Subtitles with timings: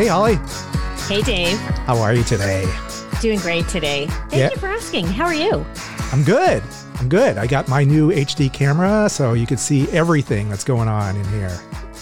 [0.00, 0.36] Hey, Holly.
[1.08, 1.58] Hey, Dave.
[1.84, 2.64] How are you today?
[3.20, 4.06] Doing great today.
[4.30, 4.48] Thank Yeah.
[4.50, 5.06] you for asking.
[5.06, 5.62] How are you?
[6.10, 6.62] I'm good.
[6.98, 7.36] I'm good.
[7.36, 11.24] I got my new HD camera, so you can see everything that's going on in
[11.26, 11.54] here.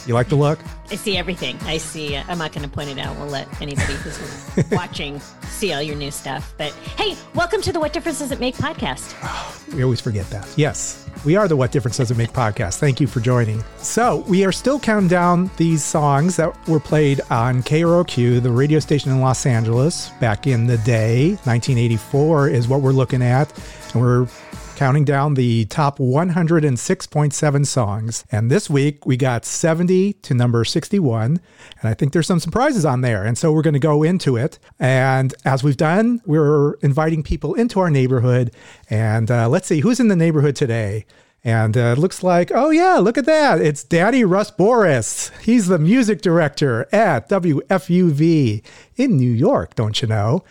[0.07, 0.61] You like the look?
[0.91, 1.59] I see everything.
[1.65, 2.17] I see.
[2.17, 3.15] uh, I'm not going to point it out.
[3.19, 5.21] We'll let anybody who's watching
[5.51, 6.55] see all your new stuff.
[6.57, 9.15] But hey, welcome to the What Difference Does It Make podcast.
[9.75, 10.49] We always forget that.
[10.57, 12.79] Yes, we are the What Difference Does It Make podcast.
[12.79, 13.63] Thank you for joining.
[13.77, 18.79] So, we are still counting down these songs that were played on KROQ, the radio
[18.79, 21.33] station in Los Angeles, back in the day.
[21.45, 23.53] 1984 is what we're looking at.
[23.93, 24.27] And we're
[24.79, 28.25] counting down the top 106.7 songs.
[28.31, 31.41] And this week we got 70 to number 61.
[31.81, 33.25] And I think there's some surprises on there.
[33.25, 34.61] And so we're going to go into it.
[34.79, 38.53] And as we've done, we're inviting people into our neighborhood.
[38.89, 41.07] And uh, let's see who's in the neighborhood today.
[41.43, 43.61] And uh, it looks like, oh, yeah, look at that.
[43.61, 45.37] It's Daddy Russ Borris.
[45.41, 48.63] He's the music director at WFUV
[48.95, 50.45] in New York, don't you know?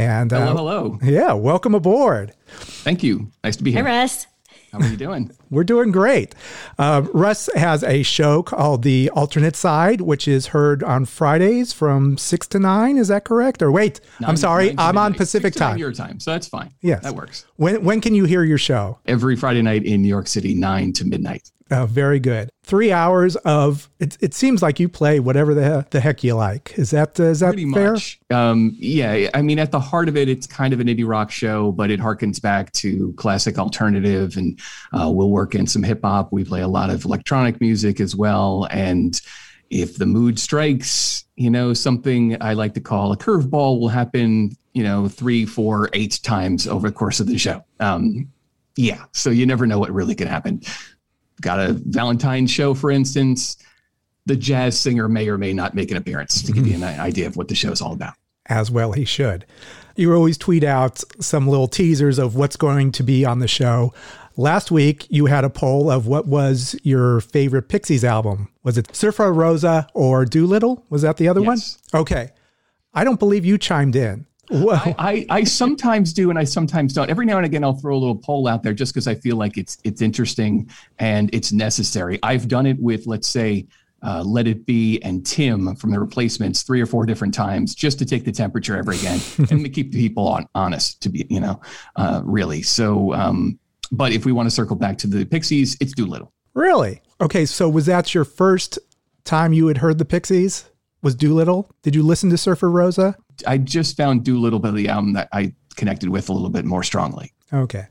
[0.00, 0.98] And uh, Hello, hello.
[1.02, 2.32] yeah, welcome aboard.
[2.46, 3.30] Thank you.
[3.44, 3.84] Nice to be Hi, here.
[3.84, 4.26] Russ.
[4.72, 5.30] How are you doing?
[5.50, 6.34] We're doing great.
[6.78, 12.16] Uh, Russ has a show called The Alternate Side, which is heard on Fridays from
[12.16, 12.96] 6 to 9.
[12.96, 13.60] Is that correct?
[13.62, 15.12] Or wait, I'm sorry, I'm on.
[15.14, 15.76] Pacific Six to time.
[15.78, 16.72] Your time, so that's fine.
[16.80, 17.02] Yes.
[17.02, 17.44] that works.
[17.56, 19.00] When, when can you hear your show?
[19.06, 21.50] Every Friday night in New York City, nine to midnight.
[21.70, 22.50] Uh, very good.
[22.64, 26.76] Three hours of, it, it seems like you play whatever the, the heck you like.
[26.76, 27.92] Is that, uh, is that Pretty fair?
[27.92, 28.18] much.
[28.30, 31.30] Um, yeah, I mean, at the heart of it, it's kind of an indie rock
[31.30, 34.58] show, but it harkens back to classic alternative, and
[34.92, 36.32] uh, we'll work in some hip hop.
[36.32, 39.20] We play a lot of electronic music as well, and
[39.70, 44.56] if the mood strikes, you know, something I like to call a curveball will happen,
[44.72, 47.64] you know, three, four, eight times over the course of the show.
[47.78, 48.32] Um,
[48.76, 50.62] yeah, so you never know what really could happen.
[51.40, 53.56] Got a Valentine's show, for instance.
[54.26, 57.26] The jazz singer may or may not make an appearance to give you an idea
[57.26, 58.14] of what the show's all about.
[58.46, 59.46] as well he should.
[59.96, 63.92] You always tweet out some little teasers of what's going to be on the show.
[64.36, 68.48] Last week, you had a poll of what was your favorite Pixies album.
[68.62, 70.84] Was it Surfer Rosa or Doolittle?
[70.90, 71.78] Was that the other Yes.
[71.92, 72.00] one?
[72.02, 72.30] Okay.
[72.94, 74.26] I don't believe you chimed in.
[74.50, 77.08] Well, I, I sometimes do and I sometimes don't.
[77.08, 79.36] Every now and again, I'll throw a little poll out there just because I feel
[79.36, 80.68] like it's it's interesting
[80.98, 82.18] and it's necessary.
[82.22, 83.68] I've done it with, let's say,
[84.02, 87.98] uh, Let It Be and Tim from the Replacements three or four different times just
[88.00, 91.00] to take the temperature ever again and to keep the people on honest.
[91.02, 91.60] To be, you know,
[91.96, 92.62] uh, really.
[92.62, 93.58] So, um,
[93.92, 96.32] but if we want to circle back to the Pixies, it's Doolittle.
[96.54, 97.02] really?
[97.20, 97.46] Okay.
[97.46, 98.78] So, was that your first
[99.24, 100.64] time you had heard the Pixies?
[101.02, 101.70] Was Doolittle?
[101.82, 103.16] Did you listen to Surfer Rosa?
[103.46, 106.82] I just found Doolittle by the album that I connected with a little bit more
[106.82, 107.32] strongly.
[107.52, 107.86] Okay.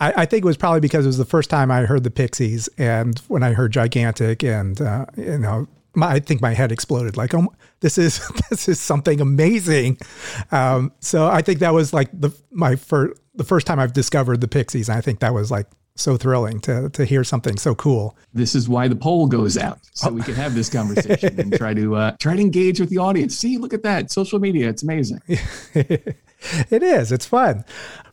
[0.00, 2.10] I, I think it was probably because it was the first time I heard the
[2.10, 6.72] Pixies, and when I heard Gigantic, and uh, you know, my, I think my head
[6.72, 7.16] exploded.
[7.16, 9.98] Like, oh, this is this is something amazing.
[10.52, 14.40] Um, so I think that was like the my first the first time I've discovered
[14.40, 15.66] the Pixies, and I think that was like
[15.98, 18.16] so thrilling to to hear something so cool.
[18.32, 21.74] this is why the poll goes out so we can have this conversation and try
[21.74, 24.82] to uh, try to engage with the audience see look at that social media it's
[24.82, 25.20] amazing
[26.70, 27.10] It is.
[27.10, 27.64] It's fun.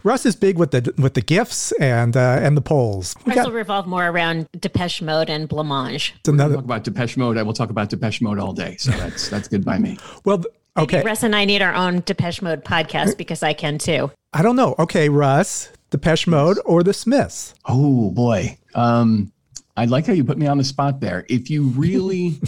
[0.04, 3.16] Russ is big with the with the gifts and uh, and the polls.
[3.24, 6.14] We Ours got will revolve more around Depeche Mode and Blancmange.
[6.28, 6.56] another.
[6.56, 9.48] talk about depeche mode i will talk about depeche mode all day so that's that's
[9.48, 11.04] good by me Well, th- okay.
[11.04, 14.10] Russ and I need our own Depeche Mode podcast because I can too.
[14.34, 14.74] I don't know.
[14.80, 17.56] Okay, Russ, Depeche Mode or the Smiths?
[17.66, 18.58] oh boy.
[18.74, 19.32] Um
[19.78, 21.26] i like how you put me on the spot there.
[21.30, 22.40] If you really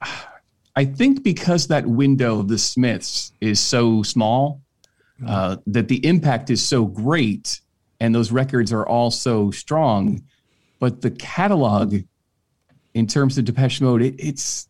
[0.76, 4.62] i think because that window of the smiths is so small
[5.26, 7.60] uh, that the impact is so great
[7.98, 10.22] and those records are all so strong
[10.78, 11.96] but the catalog
[12.94, 14.68] in terms of depeche mode it, it's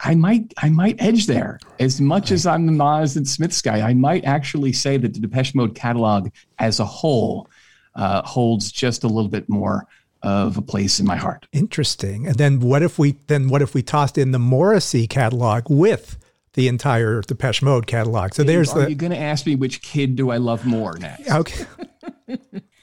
[0.00, 3.80] i might i might edge there as much as i'm the Nas and smiths guy
[3.80, 7.48] i might actually say that the depeche mode catalog as a whole
[7.94, 9.86] uh, holds just a little bit more
[10.22, 12.26] of a place in my heart Interesting.
[12.26, 16.18] And then what if we then what if we tossed in the Morrissey catalog with
[16.56, 18.34] the entire Depeche Mode catalog.
[18.34, 20.98] So there's Are the you going to ask me which kid do I love more
[20.98, 21.30] next?
[21.30, 21.64] okay.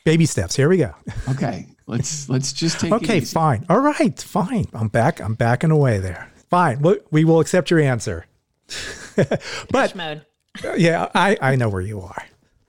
[0.06, 0.56] Baby steps.
[0.56, 0.94] Here we go.
[1.30, 3.66] Okay, let's let's just take Okay, fine.
[3.70, 4.68] All right, fine.
[4.74, 5.20] I'm back.
[5.20, 6.30] I'm backing away there.
[6.54, 6.84] Fine.
[6.84, 8.28] We, we will accept your answer.
[9.72, 10.24] but Mode.
[10.78, 12.26] yeah, I, I know where you are.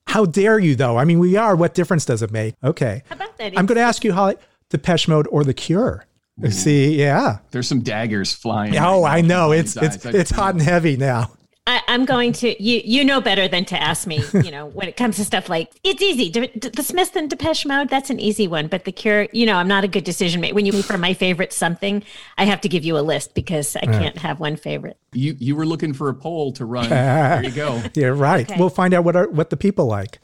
[0.07, 0.97] How dare you, though?
[0.97, 1.55] I mean, we are.
[1.55, 2.55] What difference does it make?
[2.65, 3.03] Okay.
[3.11, 3.59] How about that?
[3.59, 4.37] I'm going to ask you, Holly,
[4.71, 6.07] Depeche Mode or The Cure?
[6.49, 7.39] See, yeah.
[7.51, 8.75] There's some daggers flying.
[8.79, 9.51] Oh, right I know.
[9.51, 11.31] from It's it's it's hot and heavy now.
[11.66, 12.82] I, I'm going to you.
[12.84, 14.22] You know better than to ask me.
[14.34, 16.28] You know when it comes to stuff like it's easy.
[16.28, 18.66] De, De- the Smiths and Depeche Mode, that's an easy one.
[18.66, 20.55] But the Cure, you know, I'm not a good decision maker.
[20.55, 22.02] When you move for my favorite something,
[22.37, 24.99] I have to give you a list because I can't have one favorite.
[25.14, 26.88] You you were looking for a poll to run.
[26.90, 27.82] there you go.
[27.94, 28.50] Yeah, right.
[28.50, 28.61] Okay.
[28.61, 30.19] We'll find out what are, what the people like.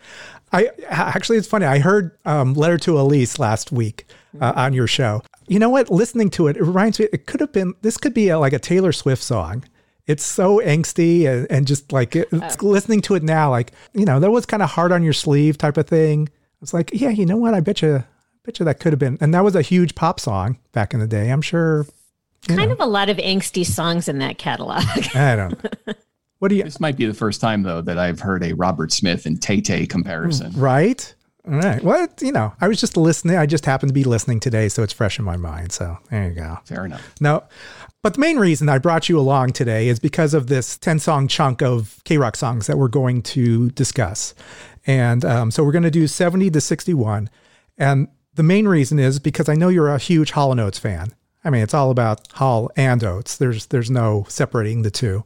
[0.52, 1.64] I actually, it's funny.
[1.64, 4.04] I heard um, "Letter to Elise" last week
[4.40, 5.22] uh, on your show.
[5.46, 5.90] You know what?
[5.90, 7.08] Listening to it, it reminds me.
[7.12, 7.74] It could have been.
[7.82, 9.64] This could be a, like a Taylor Swift song.
[10.10, 12.66] It's so angsty and, and just like it, it's oh.
[12.66, 15.56] listening to it now, like you know, that was kind of hard on your sleeve
[15.56, 16.28] type of thing.
[16.60, 17.54] It's like, yeah, you know what?
[17.54, 18.04] I bet you, I
[18.44, 21.00] bet you that could have been, and that was a huge pop song back in
[21.00, 21.30] the day.
[21.30, 21.86] I'm sure.
[22.48, 24.82] Kind of a lot of angsty songs in that catalog.
[25.14, 25.94] I don't know.
[26.40, 26.64] What do you?
[26.64, 29.60] This might be the first time though that I've heard a Robert Smith and Tay
[29.60, 30.52] Tay comparison.
[30.52, 31.14] Mm, right?
[31.46, 31.82] All right.
[31.82, 33.36] Well, you know, I was just listening.
[33.36, 35.72] I just happened to be listening today, so it's fresh in my mind.
[35.72, 36.58] So there you go.
[36.64, 37.14] Fair enough.
[37.20, 37.44] No,
[38.02, 41.28] but the main reason I brought you along today is because of this 10 song
[41.28, 44.34] chunk of K Rock songs that we're going to discuss.
[44.86, 47.28] And um, so we're going to do 70 to 61.
[47.76, 51.12] And the main reason is because I know you're a huge Hall and Oates fan.
[51.44, 53.36] I mean, it's all about Hall and Oates.
[53.36, 55.22] There's there's no separating the two.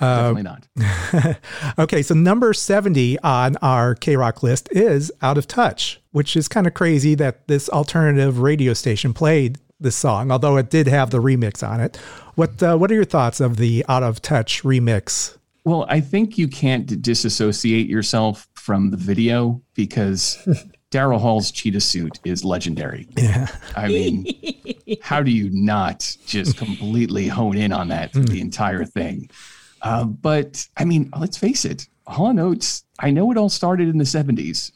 [0.00, 1.38] Definitely not.
[1.78, 6.48] Okay, so number 70 on our K Rock list is Out of Touch, which is
[6.48, 11.10] kind of crazy that this alternative radio station played this song, although it did have
[11.10, 11.96] the remix on it.
[12.34, 15.36] What uh, what are your thoughts of the Out of Touch remix?
[15.64, 20.36] Well, I think you can't disassociate yourself from the video because
[20.90, 23.08] Daryl Hall's cheetah suit is legendary.
[23.16, 23.48] Yeah.
[23.76, 24.26] I mean,
[25.02, 29.30] how do you not just completely hone in on that through the entire thing?
[29.82, 33.88] Uh, but I mean, let's face it, Hall & Oates, I know it all started
[33.88, 34.72] in the 70s.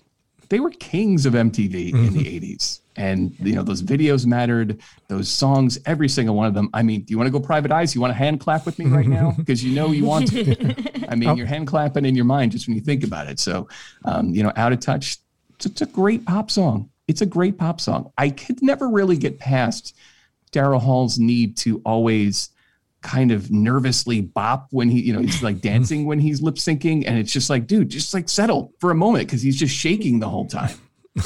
[0.49, 2.81] They were kings of MTV in the 80s.
[2.97, 6.71] And, you know, those videos mattered, those songs, every single one of them.
[6.73, 7.95] I mean, do you want to go private eyes?
[7.95, 9.35] You want to hand clap with me right now?
[9.47, 11.09] Because you know you want to.
[11.09, 13.39] I mean, you're hand clapping in your mind just when you think about it.
[13.39, 13.69] So,
[14.05, 15.19] um, you know, Out of Touch,
[15.55, 16.91] it's, it's a great pop song.
[17.07, 18.13] It's a great pop song.
[18.19, 19.95] I could never really get past
[20.53, 22.51] Daryl Hall's need to always
[23.03, 27.05] kind of nervously bop when he, you know, he's like dancing when he's lip syncing.
[27.07, 30.19] And it's just like, dude, just like settle for a moment because he's just shaking
[30.19, 30.75] the whole time.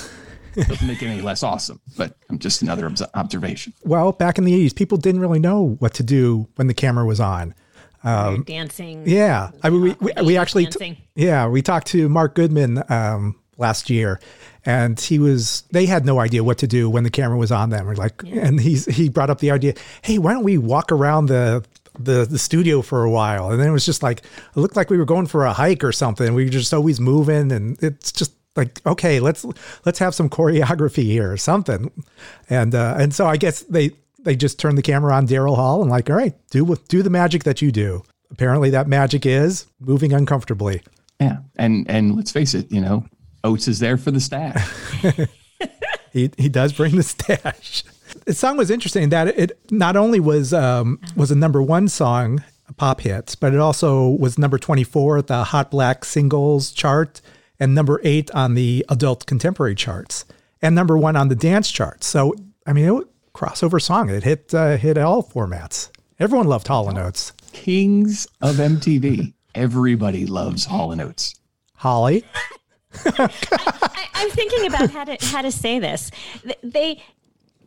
[0.55, 3.73] Doesn't make it any less awesome, but I'm just another obs- observation.
[3.85, 7.05] Well, back in the 80s, people didn't really know what to do when the camera
[7.05, 7.55] was on.
[8.45, 9.03] dancing.
[9.07, 9.51] Yeah.
[9.63, 13.91] I mean, we, we, we actually, t- yeah, we talked to Mark Goodman um, last
[13.91, 14.21] year
[14.65, 17.71] and he was, they had no idea what to do when the camera was on
[17.71, 17.87] them.
[17.87, 21.27] We're like, and he's, he brought up the idea, Hey, why don't we walk around
[21.27, 21.65] the,
[21.99, 23.51] the, the studio for a while?
[23.51, 25.85] And then it was just like, it looked like we were going for a hike
[25.85, 26.33] or something.
[26.35, 29.47] We were just always moving and it's just, like okay let's
[29.85, 31.91] let's have some choreography here or something.
[32.49, 35.83] And uh and so i guess they they just turned the camera on daryl hall
[35.83, 38.03] and like all right do what do the magic that you do.
[38.31, 40.83] Apparently that magic is moving uncomfortably.
[41.21, 41.39] Yeah.
[41.57, 43.05] And, and let's face it, you know,
[43.45, 45.03] Oates is there for the stash.
[46.13, 47.85] he, he does bring the stash.
[48.25, 52.43] The song was interesting that it not only was um was a number one song
[52.77, 57.21] pop hits but it also was number 24 at the hot black singles chart
[57.61, 60.25] and number eight on the adult contemporary charts
[60.61, 62.35] and number one on the dance charts so
[62.67, 66.67] i mean it was a crossover song it hit uh, hit all formats everyone loved
[66.67, 69.33] hall and oates Kings of MTV.
[69.55, 71.35] Everybody loves Hall and Oates.
[71.75, 72.25] holly
[73.05, 76.11] I, I'm thinking about how to how to say this.
[76.65, 77.01] They,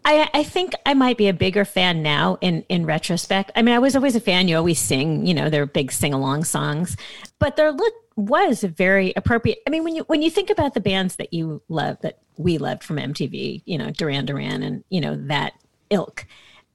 [0.03, 3.51] I, I think I might be a bigger fan now in in retrospect.
[3.55, 4.49] I mean, I was always a fan.
[4.49, 6.97] You always sing, you know, their big sing along songs,
[7.39, 9.59] but their look was very appropriate.
[9.67, 12.57] I mean, when you when you think about the bands that you love, that we
[12.57, 15.53] loved from MTV, you know, Duran Duran, and you know that
[15.89, 16.25] ilk,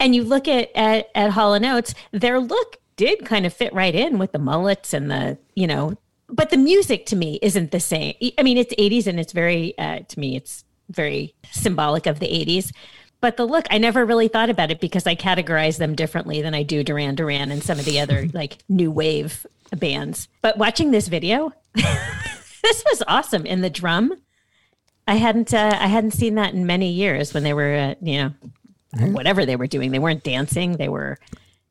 [0.01, 3.73] and you look at at, at Hall and Oates, their look did kind of fit
[3.73, 5.97] right in with the mullets and the you know
[6.29, 8.15] but the music to me isn't the same.
[8.37, 12.27] I mean, it's 80s and it's very, uh, to me, it's very symbolic of the
[12.27, 12.73] 80s.
[13.21, 16.55] But the look, I never really thought about it because I categorize them differently than
[16.55, 19.47] I do Duran Duran and some of the other like new wave
[19.77, 20.29] bands.
[20.43, 23.45] But watching this video, this was awesome.
[23.45, 24.15] In the drum,
[25.07, 28.19] I hadn't, uh, I hadn't seen that in many years when they were, uh, you
[28.19, 28.33] know,
[29.07, 29.91] whatever they were doing.
[29.91, 30.77] They weren't dancing.
[30.77, 31.19] They were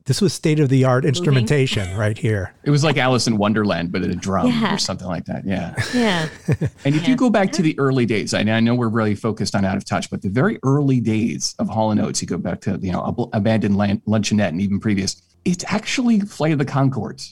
[0.08, 2.54] This was state of the art instrumentation right here.
[2.64, 4.74] It was like Alice in Wonderland, but in a drum Yeah.
[4.74, 5.44] or something like that.
[5.44, 5.74] Yeah.
[5.94, 6.28] Yeah.
[6.84, 9.54] And if you go back to the early days, I, I know we're really focused
[9.54, 12.38] on Out of Touch, but the very early days of Hall and Oates, you go
[12.38, 15.20] back to you know Ab- Abandoned Lan- Luncheonette and even previous.
[15.44, 17.28] It's actually Flight of the Conchords.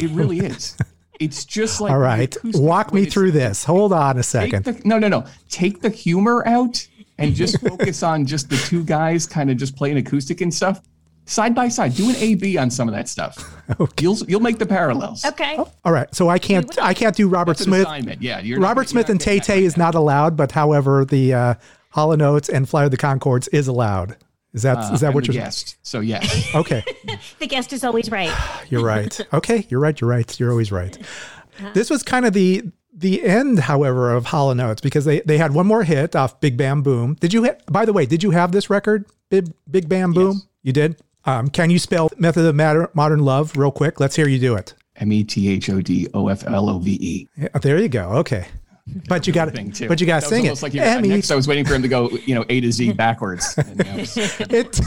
[0.00, 0.76] It really is.
[1.20, 2.34] It's just like All the right.
[2.36, 3.62] acoustic Walk me through this.
[3.62, 4.64] Hold on a second.
[4.64, 5.24] the- no, no, no.
[5.48, 6.84] Take the humor out
[7.18, 10.80] and just focus on just the two guys kind of just playing acoustic and stuff.
[11.26, 13.50] Side by side, do an A B on some of that stuff.
[13.98, 15.24] You'll you'll make the parallels.
[15.24, 15.56] Okay.
[15.84, 16.14] All right.
[16.14, 17.82] So I can't I can't do Robert It's Smith.
[17.82, 18.20] assignment.
[18.20, 19.86] Yeah, you're not- Robert you're Smith and Tay Tay right is now.
[19.86, 21.54] not allowed, but however, the uh,
[21.90, 24.16] Hall and Oates and Flight of the Conchords is allowed.
[24.52, 25.76] Is that is that I'm what the you're guest?
[25.82, 26.50] So yes.
[26.54, 26.84] Okay.
[27.38, 28.30] The guest is always right.
[28.70, 29.18] You're right.
[29.32, 29.98] Okay, you're right.
[29.98, 30.38] You're right.
[30.40, 30.96] You're always right.
[31.72, 32.62] This was kind of the
[32.96, 36.38] the end, however, of Hall and Oates because they they had one more hit off
[36.40, 37.14] Big Bam Boom.
[37.18, 37.44] Did you?
[37.44, 40.42] Ha- by the way, did you have this record, Big Big Bam Boom?
[40.62, 41.00] You did.
[41.26, 44.00] Um, can you spell Method of Matter, Modern Love real quick?
[44.00, 44.74] Let's hear you do it.
[44.96, 47.28] M E T H O D O F L O V E.
[47.36, 48.10] Yeah, there you go.
[48.18, 48.46] Okay.
[49.08, 49.88] But you got Thing to too.
[49.88, 50.62] but you got to sing it.
[50.62, 52.70] Like M E next, I was waiting for him to go, you know, A to
[52.70, 53.54] Z backwards.
[53.56, 54.80] And that was- it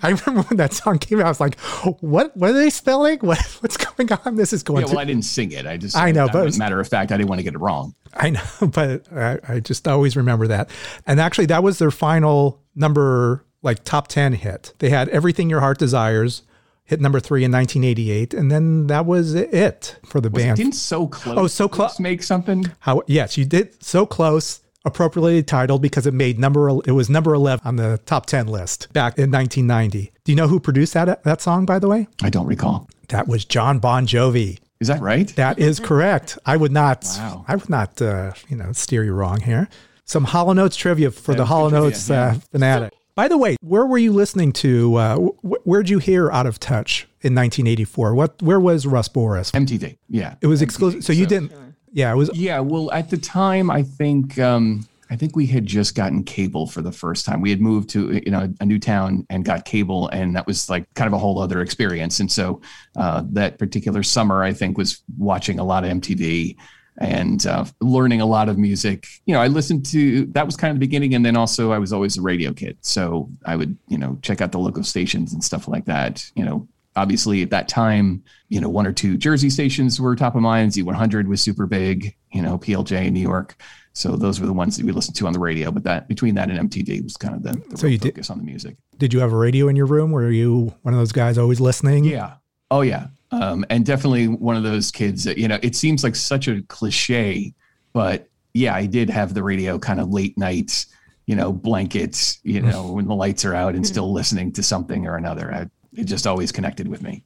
[0.00, 1.58] I remember when that song came out, I was like,
[2.00, 3.18] what what are they spelling?
[3.20, 4.36] What what's going on?
[4.36, 5.66] This is going yeah, well, to I didn't sing it.
[5.66, 7.54] I just, I know, as but- a matter of fact, I didn't want to get
[7.54, 7.94] it wrong.
[8.14, 8.42] I know,
[8.72, 10.70] but I, I just always remember that.
[11.06, 14.74] And actually, that was their final number, like top 10 hit.
[14.78, 16.42] They had Everything Your Heart Desires,
[16.84, 18.34] hit number three in 1988.
[18.34, 20.56] And then that was it for the band.
[20.56, 21.36] Didn't so close.
[21.38, 22.66] Oh, So Clo- make something.
[22.80, 27.34] How, yes, you did so close, appropriately titled because it made number, it was number
[27.34, 30.12] 11 on the top 10 list back in 1990.
[30.24, 32.08] Do you know who produced that, that song, by the way?
[32.22, 32.88] I don't recall.
[33.08, 34.58] That was Jon Bon Jovi.
[34.80, 35.26] Is that right?
[35.36, 36.38] That is correct.
[36.46, 37.04] I would not.
[37.18, 37.44] Wow.
[37.48, 38.00] I would not.
[38.00, 39.68] Uh, you know, steer you wrong here.
[40.04, 42.94] Some Hall and Oates trivia for the Hall and Oates uh, fanatic.
[43.18, 44.94] By the way, where were you listening to?
[44.94, 48.14] Uh, wh- where'd you hear Out of Touch in 1984?
[48.14, 48.40] What?
[48.40, 49.50] Where was Russ Borris?
[49.50, 49.98] MTV.
[50.08, 50.36] Yeah.
[50.40, 51.02] It was exclusive.
[51.02, 51.50] So you didn't.
[51.92, 52.30] Yeah, it was.
[52.32, 56.68] Yeah, well, at the time, I think um, I think we had just gotten cable
[56.68, 57.40] for the first time.
[57.40, 60.70] We had moved to you know a new town and got cable, and that was
[60.70, 62.20] like kind of a whole other experience.
[62.20, 62.60] And so
[62.94, 66.56] uh, that particular summer, I think, was watching a lot of MTV
[66.98, 69.06] and uh, learning a lot of music.
[69.24, 71.78] You know, I listened to that was kind of the beginning, and then also I
[71.78, 75.32] was always a radio kid, so I would you know check out the local stations
[75.32, 76.28] and stuff like that.
[76.34, 80.34] You know, obviously at that time, you know, one or two Jersey stations were top
[80.34, 80.72] of mind.
[80.72, 83.56] Z100 was super big, you know, PLJ in New York.
[83.92, 85.72] So those were the ones that we listened to on the radio.
[85.72, 88.30] But that between that and MTV was kind of the, the So you did- focus
[88.30, 88.76] on the music.
[88.96, 90.10] Did you have a radio in your room?
[90.12, 92.04] Were you one of those guys always listening?
[92.04, 92.34] Yeah.
[92.70, 93.08] Oh yeah.
[93.30, 96.62] Um, and definitely one of those kids that, you know, it seems like such a
[96.62, 97.54] cliche,
[97.92, 100.86] but yeah, I did have the radio kind of late nights,
[101.26, 105.06] you know, blankets, you know, when the lights are out and still listening to something
[105.06, 105.52] or another.
[105.52, 107.24] I, it just always connected with me.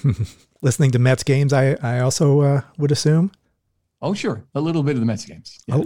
[0.60, 3.30] Listening to Mets games, I I also uh, would assume.
[4.02, 4.44] Oh, sure.
[4.54, 5.58] A little bit of the Mets games.
[5.66, 5.82] Yeah.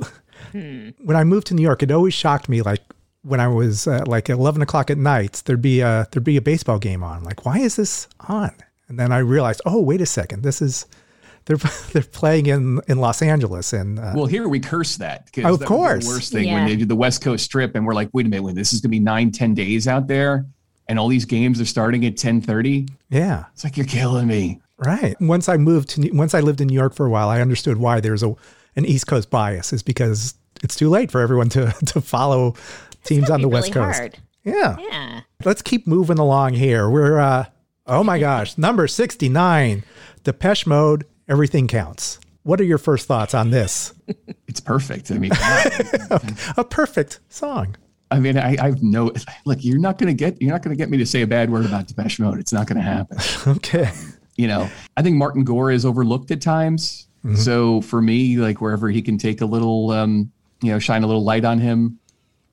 [0.52, 2.62] when I moved to New York, it always shocked me.
[2.62, 2.80] Like
[3.22, 6.42] when I was uh, like eleven o'clock at night, there'd be a there'd be a
[6.42, 7.22] baseball game on.
[7.22, 8.52] Like, why is this on?
[8.92, 10.86] And then I realized, oh, wait a second, this is
[11.46, 11.56] they're
[11.92, 15.32] they're playing in in Los Angeles, and uh, Well, here we curse that.
[15.32, 16.06] 'cause Of that was the course.
[16.06, 16.54] worst thing Yeah.
[16.56, 18.72] when they did the West Coast trip, and we're like, wait a minute, when this
[18.72, 20.44] is going to be nine, ten days out there,
[20.88, 22.86] and all these games are starting at ten thirty.
[23.10, 24.60] yeah, It's like you're killing me.
[24.78, 25.16] right.
[25.20, 27.78] Once I moved to once I lived in New York for a while, I understood
[27.78, 28.34] why there's a
[28.76, 32.54] an East Coast bias is because it's too late for everyone to to follow
[33.04, 33.98] teams on the Be West Coast.
[33.98, 34.18] hard.
[34.44, 34.76] Yeah.
[34.78, 35.20] Yeah.
[35.44, 36.88] let's keep moving along here.
[36.90, 37.46] We're uh
[37.86, 39.84] oh my gosh, number 69,
[40.24, 42.18] Depeche Mode, Everything Counts.
[42.42, 43.94] What are your first thoughts on this?
[44.48, 45.10] It's perfect.
[45.10, 45.30] I mean.
[46.58, 47.74] A perfect song.
[48.10, 49.10] I mean, I, I've no
[49.46, 49.64] look.
[49.64, 50.42] You're not going to get.
[50.42, 52.38] You're not going to get me to say a bad word about Depeche Mode.
[52.38, 53.16] It's not going to happen.
[53.56, 53.90] Okay.
[54.36, 57.06] you know, I think Martin Gore is overlooked at times.
[57.34, 61.06] So for me, like wherever he can take a little, um, you know, shine a
[61.06, 61.98] little light on him,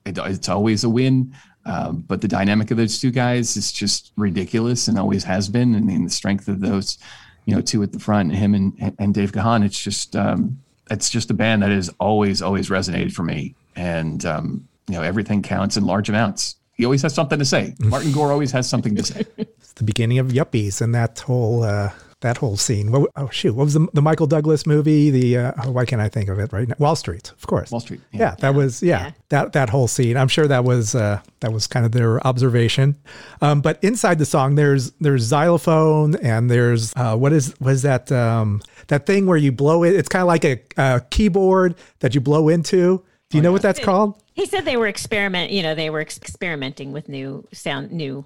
[0.06, 1.34] it, it's always a win.
[1.70, 5.76] Um, but the dynamic of those two guys is just ridiculous and always has been.
[5.76, 6.98] I mean, the strength of those,
[7.44, 10.60] you know, two at the front, him and and Dave Gahan, it's just um,
[10.90, 13.54] it's just a band that has always always resonated for me.
[13.76, 16.56] And um, you know, everything counts in large amounts.
[16.72, 17.76] He always has something to say.
[17.78, 19.24] Martin Gore always has something to say.
[19.38, 22.92] It's the beginning of Yuppies and that whole uh that whole scene.
[22.92, 25.10] What, oh shoot, what was the, the Michael Douglas movie?
[25.10, 26.74] The uh, oh, why can't I think of it right now?
[26.78, 27.70] Wall Street, of course.
[27.70, 28.00] Wall Street.
[28.12, 29.10] Yeah, that was yeah, Yeah.
[29.30, 30.16] that that whole scene.
[30.16, 32.96] I'm sure that was uh, that was kind of their observation.
[33.40, 37.82] Um, but inside the song, there's there's xylophone and there's uh, what is what is
[37.82, 39.94] that um, that thing where you blow it?
[39.94, 43.02] It's kind of like a, a keyboard that you blow into.
[43.30, 44.20] Do you know what that's called?
[44.34, 48.24] He said they were experiment, you know, they were ex- experimenting with new sound, new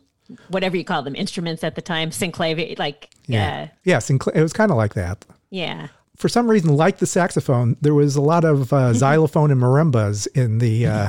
[0.49, 3.39] whatever you call them, instruments at the time, synclavier, like Yeah.
[3.63, 5.25] yeah, Yeah, Sinclair, it was kind of like that.
[5.51, 5.89] yeah.
[6.17, 10.29] For some reason, like the saxophone, there was a lot of uh, xylophone and marimbas
[10.37, 11.09] in the uh,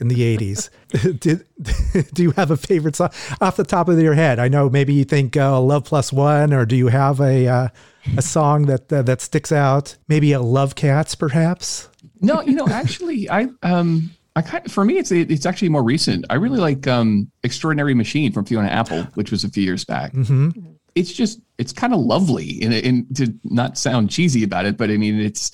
[0.00, 0.70] in the eighties.
[1.20, 1.44] Did
[2.14, 3.10] do you have a favorite song
[3.42, 4.38] off the top of your head?
[4.38, 7.68] I know maybe you think uh, "Love Plus One," or do you have a uh,
[8.16, 9.96] a song that uh, that sticks out?
[10.08, 11.90] Maybe a "Love Cats," perhaps.
[12.22, 15.82] No, you know, actually, I um, I kind of, for me, it's it's actually more
[15.82, 16.24] recent.
[16.30, 20.12] I really like um, "Extraordinary Machine" from Fiona Apple, which was a few years back.
[20.94, 24.90] It's just it's kind of lovely, and and to not sound cheesy about it, but
[24.90, 25.50] I mean, it's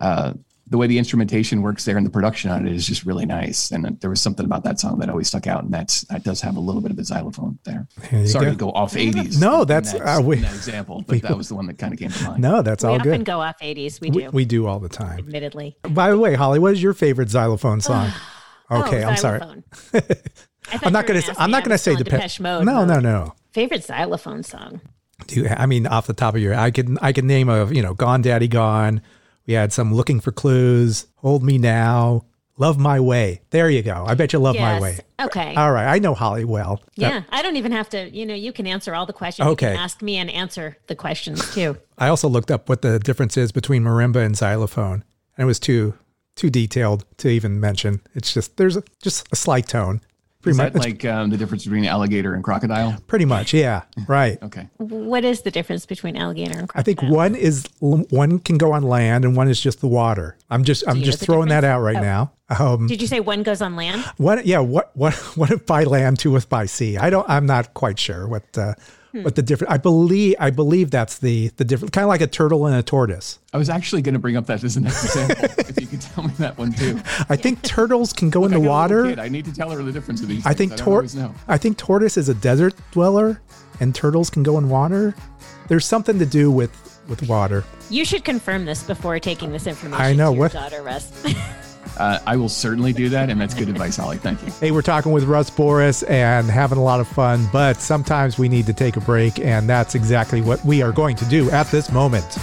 [0.00, 0.34] uh,
[0.68, 3.70] the way the instrumentation works there and the production on it is just really nice.
[3.70, 6.40] And there was something about that song that always stuck out, and that's that does
[6.40, 7.86] have a little bit of a xylophone there.
[8.10, 8.50] There Sorry go.
[8.50, 9.40] to go off eighties.
[9.40, 12.10] No, that's- uh, we- that example, but that was the one that kind of came
[12.10, 12.42] to mind.
[12.42, 13.24] No, that's We all often good.
[13.24, 14.00] go off 80s.
[14.00, 15.18] We We, do, we do all the time.
[15.20, 15.76] admittedly.
[15.82, 18.10] By the way, Holly, what is your favorite xylophone song?
[18.70, 19.38] Okay, oh, I'm sorry.
[19.38, 19.64] xylophone.
[20.72, 21.30] I thought I'm not you were going gonna to.
[21.30, 22.18] ask I'm not going to say still in Depeche.
[22.20, 22.64] Depeche Mode.
[22.64, 23.02] No, no, mode.
[23.04, 23.34] no.
[23.52, 24.80] Favorite xylophone song?
[25.28, 27.66] Do you, I mean, off the top of your, I could, I could name a,
[27.72, 29.00] you know, Gone Daddy Gone.
[29.46, 32.24] We had some Looking for Clues, Hold Me Now,
[32.58, 33.42] Love My Way.
[33.50, 34.04] There you go.
[34.06, 34.98] I bet you love my way.
[35.20, 35.54] Okay.
[35.54, 36.82] All right, I know Holly well.
[36.96, 38.10] yeah, I don't even have to.
[38.10, 39.48] You know, you can answer all the questions.
[39.48, 39.70] Okay.
[39.70, 41.76] You can ask me and answer the questions too.
[41.98, 45.04] I also looked up what the difference is between marimba and xylophone,
[45.36, 45.94] and it was too
[46.34, 48.00] too detailed to even mention.
[48.14, 50.00] It's just there's a, just a slight tone.
[50.46, 52.96] Pretty Is much, that like um, the difference between alligator and crocodile?
[53.08, 54.40] pretty much, yeah, right.
[54.44, 54.68] Okay.
[54.76, 56.80] what is the difference between alligator and crocodile?
[56.80, 60.36] I think one is one can go on land and one is just the water.
[60.48, 62.00] I'm just I'm just the throwing that out right Oh.
[62.00, 62.32] now.
[62.48, 64.04] Um, Did you say one goes on land?
[64.18, 64.46] what?
[64.46, 64.60] Yeah.
[64.60, 64.92] What?
[64.94, 65.14] What?
[65.36, 66.96] What if by land, two if by sea?
[66.96, 67.28] I don't.
[67.28, 68.44] I'm not quite sure what.
[68.56, 68.74] Uh,
[69.16, 69.22] Hmm.
[69.22, 70.34] What the different, I believe.
[70.38, 71.90] I believe that's the the difference.
[71.90, 73.38] Kind of like a turtle and a tortoise.
[73.52, 75.44] I was actually going to bring up that as an example.
[75.58, 77.00] if you could tell me that one too.
[77.28, 79.20] I think turtles can go in the got a little water.
[79.20, 80.44] I need to tell her the difference of these.
[80.44, 80.58] I things.
[80.58, 81.16] think don't tor- always.
[81.48, 83.40] I think tortoise is a desert dweller,
[83.80, 85.14] and turtles can go in water.
[85.68, 86.70] There's something to do with
[87.08, 87.64] with water.
[87.88, 90.04] You should confirm this before taking this information.
[90.04, 91.10] I know, to your what- daughter, Russ.
[91.96, 94.18] Uh, I will certainly do that, and that's good advice, Holly.
[94.18, 94.52] Thank you.
[94.60, 98.48] Hey, we're talking with Russ Borris and having a lot of fun, but sometimes we
[98.48, 101.66] need to take a break, and that's exactly what we are going to do at
[101.68, 102.38] this moment.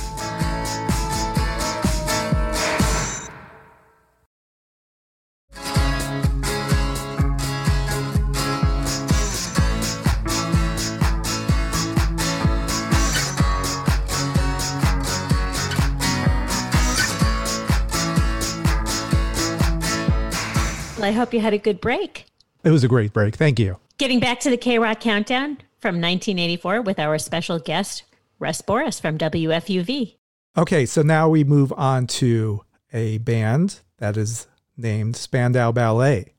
[21.24, 22.26] Hope you had a good break.
[22.66, 23.38] It was a great break.
[23.38, 23.78] Thank you.
[23.98, 28.04] Getting back to the K Rock Countdown from 1984 with our special guest,
[28.40, 30.18] Russ Borris from WFUV.
[30.58, 36.34] Okay, so now we move on to a band that is named Spandau Ballet.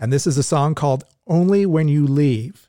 [0.00, 2.68] And this is a song called Only When You Leave.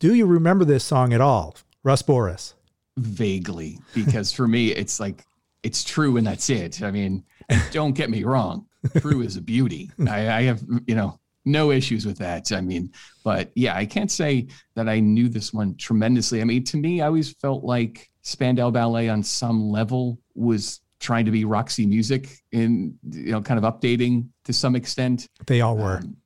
[0.00, 1.54] Do you remember this song at all?
[1.84, 2.54] Russ Borris.
[2.96, 5.24] Vaguely, because for me, it's like
[5.62, 6.82] it's true, and that's it.
[6.82, 7.22] I mean,
[7.70, 8.66] don't get me wrong.
[8.98, 9.90] True is a beauty.
[10.08, 12.52] I, I have, you know, no issues with that.
[12.52, 12.92] I mean,
[13.24, 16.40] but yeah, I can't say that I knew this one tremendously.
[16.40, 21.24] I mean, to me, I always felt like Spandau Ballet on some level was trying
[21.24, 25.26] to be Roxy Music in, you know, kind of updating to some extent.
[25.46, 25.98] They all were.
[25.98, 26.16] Um,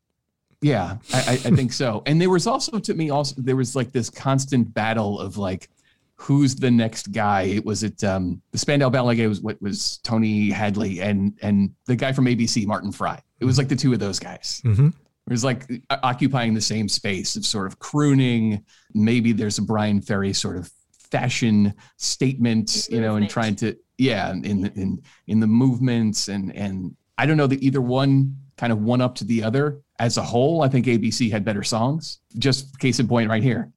[0.61, 2.03] yeah, I, I think so.
[2.07, 5.69] And there was also to me also there was like this constant battle of like
[6.17, 7.43] who's the next guy.
[7.43, 11.71] It was it um the Spandau Ballet It was what was Tony Hadley and and
[11.87, 13.21] the guy from ABC Martin Fry.
[13.41, 14.61] It was like the two of those guys.
[14.65, 18.65] hmm It was like uh, occupying the same space of sort of crooning.
[18.95, 20.71] Maybe there's a Bryan Ferry sort of
[21.11, 26.55] fashion statement, you know, and trying to yeah, in the in in the movements and
[26.55, 30.17] and I don't know that either one kind of one up to the other as
[30.17, 30.63] a whole.
[30.63, 32.21] I think ABC had better songs.
[32.39, 33.73] Just case in point, right here.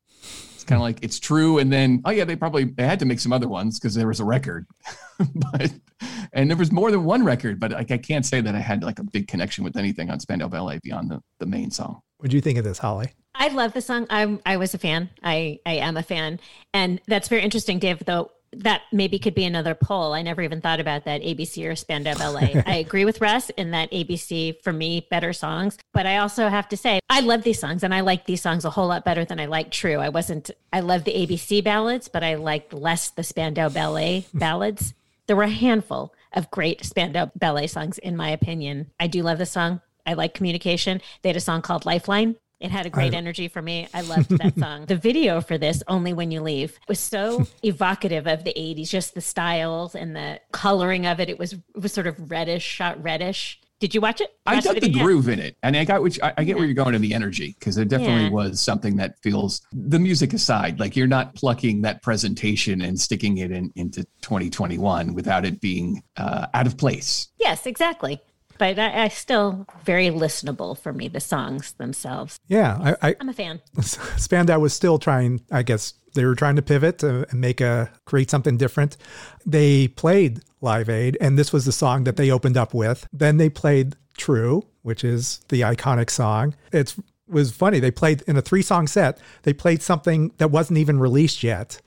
[0.68, 3.06] It's kind of like it's true, and then oh yeah, they probably they had to
[3.06, 4.66] make some other ones because there was a record,
[5.34, 5.72] but
[6.34, 7.58] and there was more than one record.
[7.58, 10.20] But like I can't say that I had like a big connection with anything on
[10.20, 12.02] Spandau Ballet beyond the the main song.
[12.18, 13.14] What do you think of this, Holly?
[13.34, 14.08] I love the song.
[14.10, 15.10] I'm I was a fan.
[15.24, 16.38] I I am a fan,
[16.74, 18.04] and that's very interesting, Dave.
[18.04, 20.14] Though that maybe could be another poll.
[20.14, 22.62] I never even thought about that ABC or Spandau Ballet.
[22.66, 26.70] I agree with Russ in that ABC for me better songs, but I also have
[26.70, 29.26] to say I love these songs, and I like these songs a whole lot better
[29.26, 29.98] than I like True.
[29.98, 30.52] I wasn't.
[30.72, 34.94] I love the ABC ballads, but I liked less the Spandau Ballet ballads.
[35.28, 38.92] There were a handful of great Spandau Ballet songs, in my opinion.
[39.00, 39.82] I do love the song.
[40.06, 41.02] I like communication.
[41.22, 42.38] They had a song called Lifeline.
[42.60, 43.88] It had a great energy for me.
[43.94, 44.86] I loved that song.
[44.88, 49.14] The video for this, Only When You Leave, was so evocative of the 80s, just
[49.14, 51.30] the styles and the coloring of it.
[51.30, 53.60] It was it was sort of reddish, shot reddish.
[53.80, 54.36] Did you watch it?
[54.48, 56.74] I dug the groove in it, and I got which I, I get where you're
[56.74, 58.30] going in the energy because it definitely Yeah.
[58.32, 63.38] was something that feels the music aside, like you're not plucking that presentation and sticking
[63.38, 67.28] it in into 2021 without it being uh, out of place.
[67.40, 68.20] Yes, exactly.
[68.58, 71.08] But I, I still very listenable for me.
[71.08, 72.38] The songs themselves.
[72.48, 73.62] Yeah, I, I I'm a fan.
[73.82, 75.42] Spandau was still trying.
[75.52, 78.98] I guess they were trying to pivot to and make a create something different.
[79.46, 83.08] They played Live Aid, and this was the song that they opened up with.
[83.14, 86.56] Then they played True, which is the iconic song.
[86.72, 86.96] It
[87.28, 87.80] was funny.
[87.80, 89.20] They played in a three song set.
[89.44, 91.82] They played something that wasn't even released yet.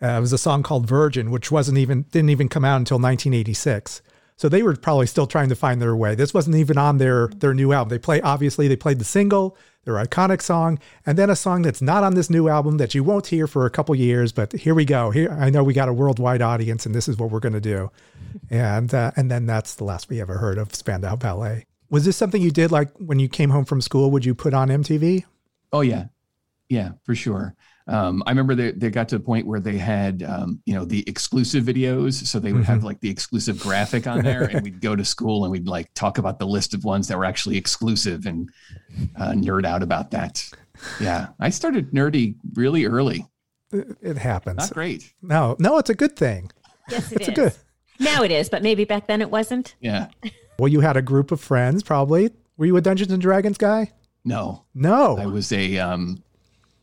[0.00, 2.96] Uh, it was a song called Virgin, which wasn't even didn't even come out until
[2.98, 4.02] 1986.
[4.42, 6.16] So they were probably still trying to find their way.
[6.16, 7.90] This wasn't even on their their new album.
[7.90, 11.80] They play obviously they played the single, their iconic song, and then a song that's
[11.80, 14.32] not on this new album that you won't hear for a couple years.
[14.32, 15.12] But here we go.
[15.12, 17.60] Here I know we got a worldwide audience, and this is what we're going to
[17.60, 17.92] do.
[18.50, 21.64] And uh, and then that's the last we ever heard of Spandau Ballet.
[21.88, 24.10] Was this something you did like when you came home from school?
[24.10, 25.22] Would you put on MTV?
[25.72, 26.06] Oh yeah,
[26.68, 27.54] yeah, for sure.
[27.88, 30.84] Um, I remember they, they got to the point where they had, um, you know,
[30.84, 32.14] the exclusive videos.
[32.26, 35.44] So they would have like the exclusive graphic on there, and we'd go to school
[35.44, 38.48] and we'd like talk about the list of ones that were actually exclusive and
[39.16, 40.48] uh, nerd out about that.
[41.00, 43.26] Yeah, I started nerdy really early.
[43.72, 44.58] It, it happens.
[44.58, 45.12] Not great.
[45.22, 46.50] No, no, it's a good thing.
[46.90, 47.28] Yes, it is.
[47.28, 47.54] It's good.
[48.00, 49.74] Now it is, but maybe back then it wasn't.
[49.80, 50.08] Yeah.
[50.58, 52.30] Well, you had a group of friends, probably.
[52.56, 53.90] Were you a Dungeons and Dragons guy?
[54.24, 55.16] No, No.
[55.16, 56.22] I was a um,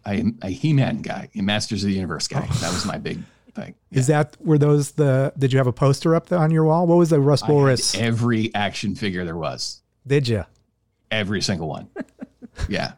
[0.05, 2.47] I, a He-Man guy, a Masters of the Universe guy.
[2.49, 2.57] Oh.
[2.61, 3.19] That was my big
[3.53, 3.75] thing.
[3.91, 5.33] Is that were those the?
[5.37, 6.87] Did you have a poster up there on your wall?
[6.87, 7.99] What was the Russ Borris?
[7.99, 10.45] every action figure there was, Did you?
[11.11, 11.89] every single one.
[12.67, 12.91] Yeah.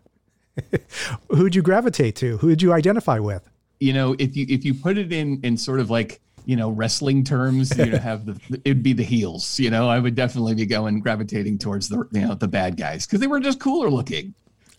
[1.29, 2.37] Who'd you gravitate to?
[2.37, 3.47] Who did you identify with?
[3.79, 6.69] you know, if you if you put it in in sort of like you know
[6.69, 9.59] wrestling terms, you know, have the it'd be the heels.
[9.59, 13.05] You know, I would definitely be going gravitating towards the you know the bad guys
[13.05, 14.33] because they were just cooler looking.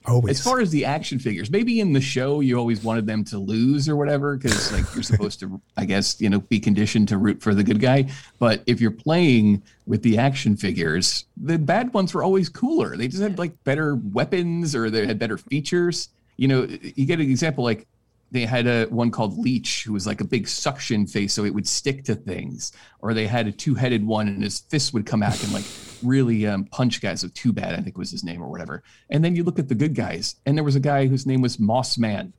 [0.06, 0.38] Always.
[0.38, 3.38] As far as the action figures, maybe in the show you always wanted them to
[3.38, 7.18] lose or whatever because like you're supposed to, I guess, you know, be conditioned to
[7.18, 8.10] root for the good guy.
[8.38, 12.96] But if you're playing with the action figures, the bad ones were always cooler.
[12.96, 16.08] They just had like better weapons or they had better features.
[16.36, 17.86] You know, you get an example like
[18.32, 21.54] they had a one called Leech, who was like a big suction face, so it
[21.54, 22.72] would stick to things.
[23.00, 25.64] Or they had a two-headed one, and his fist would come out and like
[26.02, 27.20] really um, punch guys.
[27.20, 28.82] So Two Bad, I think was his name or whatever.
[29.10, 31.42] And then you look at the good guys, and there was a guy whose name
[31.42, 32.32] was Moss Man,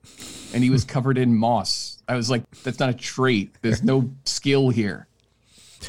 [0.54, 2.02] and he was covered in moss.
[2.08, 3.56] I was like, that's not a trait.
[3.62, 5.08] There's no skill here.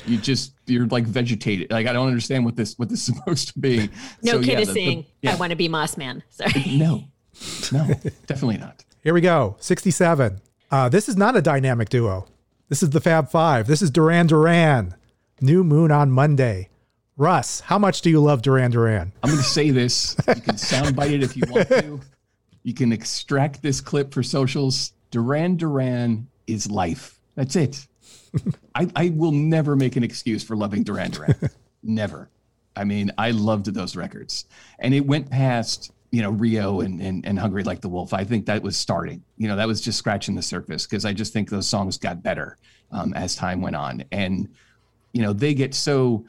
[0.07, 1.71] You just you're like vegetated.
[1.71, 3.89] Like I don't understand what this what this is supposed to be.
[4.23, 5.33] No So, kid yeah, is the- the- saying, yeah.
[5.33, 6.77] "I want to be Moss Man." Sorry.
[6.77, 7.05] no,
[7.73, 7.87] no,
[8.27, 8.85] definitely not.
[9.05, 9.57] Here we go.
[9.61, 10.41] 67.
[10.71, 12.27] Uh, this is not a dynamic duo.
[12.71, 13.67] This is the Fab Five.
[13.67, 14.95] This is Duran Duran.
[15.43, 16.71] New Moon on Monday.
[17.19, 19.13] Russ, how much do you love Duran Duran?
[19.23, 20.17] I'm going to say this.
[20.27, 22.01] You can soundbite it if you want to.
[22.63, 24.95] You can extract this clip for socials.
[25.11, 27.21] Duran Duran is life.
[27.35, 27.87] That's it.
[28.75, 31.35] I, I will never make an excuse for loving Duran Duran.
[31.83, 32.31] never.
[32.75, 34.47] I mean, I loved those records.
[34.79, 38.15] And it went past, you know, Rio and, and, and Hungry Like the Wolf.
[38.15, 39.25] I think that was starting.
[39.37, 42.23] You know, that was just scratching the surface because I just think those songs got
[42.23, 42.57] better
[42.93, 44.05] um, as time went on.
[44.13, 44.49] And,
[45.13, 46.25] you know, they get so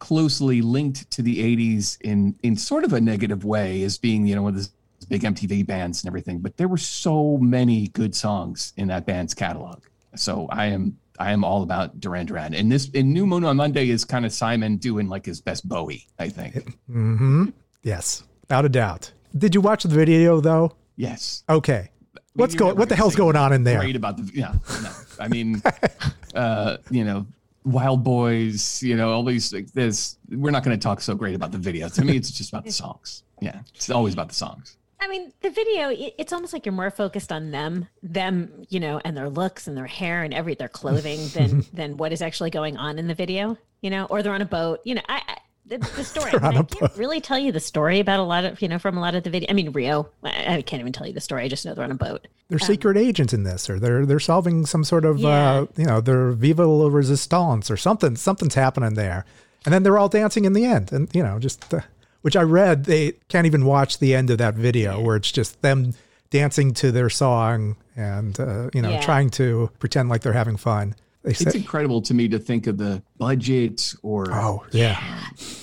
[0.00, 4.34] closely linked to the 80s in in sort of a negative way as being you
[4.34, 4.68] know one of the
[5.08, 9.32] big MTV bands and everything but there were so many good songs in that band's
[9.32, 9.80] catalog
[10.16, 13.56] so I am I am all about Duran Duran and this in New Moon on
[13.56, 16.54] Monday is kind of Simon doing like his best Bowie I think
[16.90, 17.50] Mm-hmm.
[17.84, 19.12] Yes, without a doubt.
[19.36, 20.76] Did you watch the video though?
[20.96, 21.90] yes Okay.
[22.34, 22.76] What's You're going?
[22.76, 23.78] What the hell's going on in there?
[23.80, 24.90] great about the yeah no
[25.20, 25.62] I mean
[26.34, 27.26] uh you know
[27.64, 31.34] Wild Boys you know all these like this we're not going to talk so great
[31.34, 34.34] about the video to me it's just about the songs yeah it's always about the
[34.34, 38.62] songs I mean, the video, it- it's almost like you're more focused on them, them,
[38.68, 42.12] you know, and their looks and their hair and every their clothing than than what
[42.12, 44.94] is actually going on in the video, you know, or they're on a boat, you
[44.94, 45.38] know, I, I
[45.80, 46.30] the, the story.
[46.42, 48.96] I, mean, can't really tell you the story about a lot of, you know, from
[48.96, 49.48] a lot of the video.
[49.50, 51.44] I mean, Rio, I, I can't even tell you the story.
[51.44, 52.26] I just know they're on a boat.
[52.48, 55.52] They're secret agents in this, or they're they're solving some sort of Yeah.
[55.52, 58.14] uh, you know, they're Viva la Resistance or something.
[58.16, 59.24] Something's happening there,
[59.64, 61.80] and then they're all dancing in the end, and you know, just uh,
[62.20, 65.62] which I read they can't even watch the end of that video where it's just
[65.62, 65.94] them
[66.30, 69.00] dancing to their song and uh, you know Yeah.
[69.00, 70.94] trying to pretend like they're having fun.
[71.22, 75.00] They It's incredible to me to think of the budget or, "Oh yeah,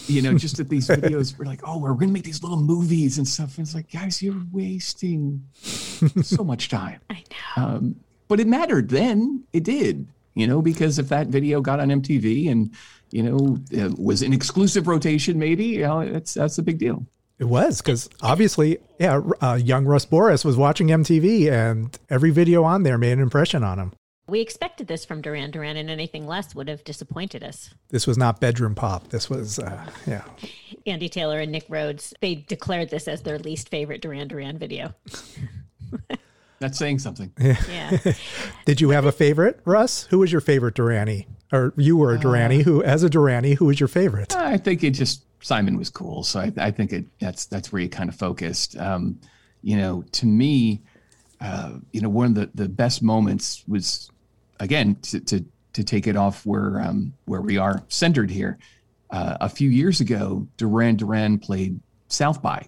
[0.08, 2.58] you know, just that these videos were like, oh, we're going to make these little
[2.62, 3.58] movies and stuff.
[3.58, 7.00] And it's like, guys, you're wasting so much time.
[7.10, 7.24] I
[7.58, 7.64] know.
[7.64, 7.96] Um,
[8.28, 9.44] but it mattered then.
[9.54, 10.08] It did.
[10.36, 12.74] you know, because if that video got on MTV and,
[13.12, 17.06] you know, it was an exclusive rotation, maybe, you know, it's, that's a big deal.
[17.40, 22.64] It was because obviously, yeah, uh, young Russ Borris was watching MTV and every video
[22.64, 23.94] on there made an impression on him.
[24.30, 27.74] We expected this from Duran Duran, and anything less would have disappointed us.
[27.90, 29.10] This was not bedroom pop.
[29.10, 30.24] This was, uh, yeah.
[30.86, 34.94] Andy Taylor and Nick Rhodes, they declared this as their least favorite Duran Duran video.
[36.60, 37.32] That's saying something.
[37.40, 37.98] Yeah.
[38.66, 40.04] Did you have a favorite, Russ?
[40.10, 41.26] Who was your favorite Duranie?
[41.52, 42.64] Or you were a Duranie.
[42.64, 44.36] Who, as a Duranie, who was your favorite?
[44.36, 47.82] I think it just Simon was cool, so I, I think it that's that's where
[47.82, 48.78] you kind of focused.
[48.78, 49.20] Um,
[49.64, 50.84] you know, to me,
[51.42, 54.12] uh, you know, one of the the best moments was
[54.60, 58.58] again to to, to take it off where um, where we are centered here.
[59.12, 62.68] Uh, a few years ago, Duran Duran played South by,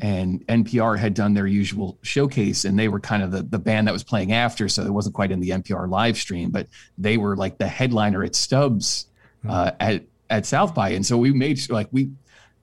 [0.00, 3.88] and NPR had done their usual showcase, and they were kind of the, the band
[3.88, 6.68] that was playing after, so it wasn't quite in the NPR live stream, but
[6.98, 9.06] they were like the headliner at Stubb's
[9.48, 12.10] uh, at at South by, and so we made like we.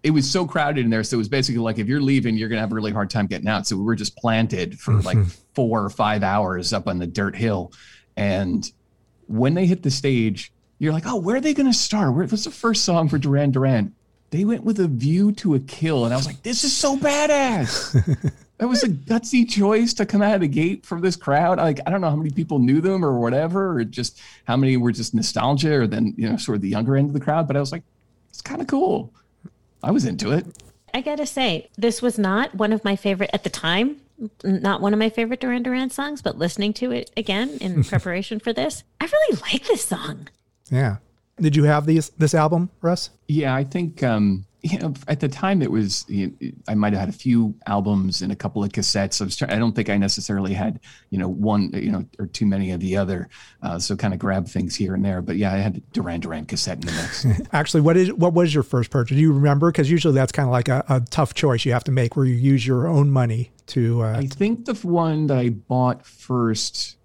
[0.04, 2.50] It was so crowded in there, so it was basically like if you're leaving, you're
[2.50, 3.68] gonna have a really hard time getting out.
[3.68, 5.20] So we were just planted for like
[5.54, 7.72] four or five hours up on the dirt hill,
[8.17, 8.71] and
[9.28, 12.13] when they hit the stage, you're like, oh, where are they gonna start?
[12.13, 13.93] Where, what's the first song for Duran Duran?
[14.32, 16.97] they went with a view to a kill and i was like this is so
[16.97, 17.93] badass
[18.58, 21.80] that was a gutsy choice to come out of the gate from this crowd like
[21.86, 24.91] i don't know how many people knew them or whatever or just how many were
[24.91, 27.56] just nostalgia or then you know sort of the younger end of the crowd but
[27.56, 27.84] i was like
[28.30, 29.13] it's kind of cool
[29.84, 30.45] i was into it
[30.93, 34.02] I gotta say, this was not one of my favorite at the time.
[34.44, 38.40] Not one of my favorite Duran Duran songs, but listening to it again in preparation
[38.40, 40.28] for this, I really like this song.
[40.70, 40.98] Yeah.
[41.40, 43.10] Did you have these this album, Russ?
[43.28, 46.93] Yeah, I think um, you know at the time it was you know, I might
[46.93, 49.21] have had a few albums and a couple of cassettes.
[49.21, 52.28] I was trying, I don't think I necessarily had you know one you know or
[52.28, 53.30] too many of the other.
[53.63, 55.21] Uh, so kind of grab things here and there.
[55.21, 57.26] But yeah, I had Duran Duran cassette in the mix.
[57.54, 59.15] Actually, what is what was your first purchase?
[59.15, 59.71] Do you remember?
[59.71, 62.26] Because usually that's kind of like a, a, tough choice you have to make, where
[62.26, 64.04] you use your own money to.
[64.04, 66.97] Uh, I think the one that I bought first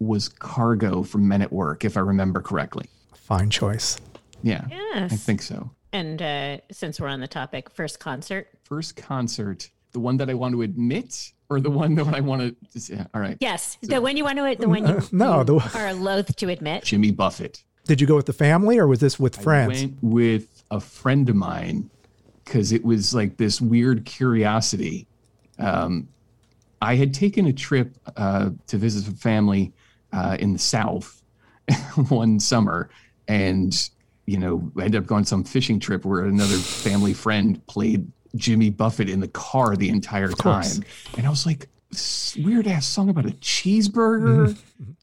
[0.00, 2.86] was Cargo from Men at Work, if I remember correctly.
[3.14, 3.98] Fine choice.
[4.42, 4.64] Yeah.
[4.70, 5.12] Yes.
[5.12, 5.70] I think so.
[5.92, 8.48] And uh, since we're on the topic, first concert.
[8.62, 12.56] First concert, the one that I want to admit or the one that I want
[12.72, 13.36] to yeah, all right.
[13.40, 13.76] Yes.
[13.82, 16.84] the one you want to the one you, no, you the, are loath to admit.
[16.84, 17.62] Jimmy Buffett.
[17.86, 19.82] Did you go with the family or was this with friends?
[19.82, 21.90] I went with a friend of mine
[22.44, 25.08] because it was like this weird curiosity.
[25.58, 26.08] Um,
[26.80, 29.72] I had taken a trip uh, to visit a family
[30.12, 31.22] uh, in the South
[32.08, 32.90] one summer,
[33.28, 33.90] and
[34.30, 38.06] you know, I ended up going on some fishing trip where another family friend played
[38.36, 40.84] Jimmy Buffett in the car the entire time,
[41.16, 41.68] and I was like,
[42.38, 44.56] weird ass song about a cheeseburger,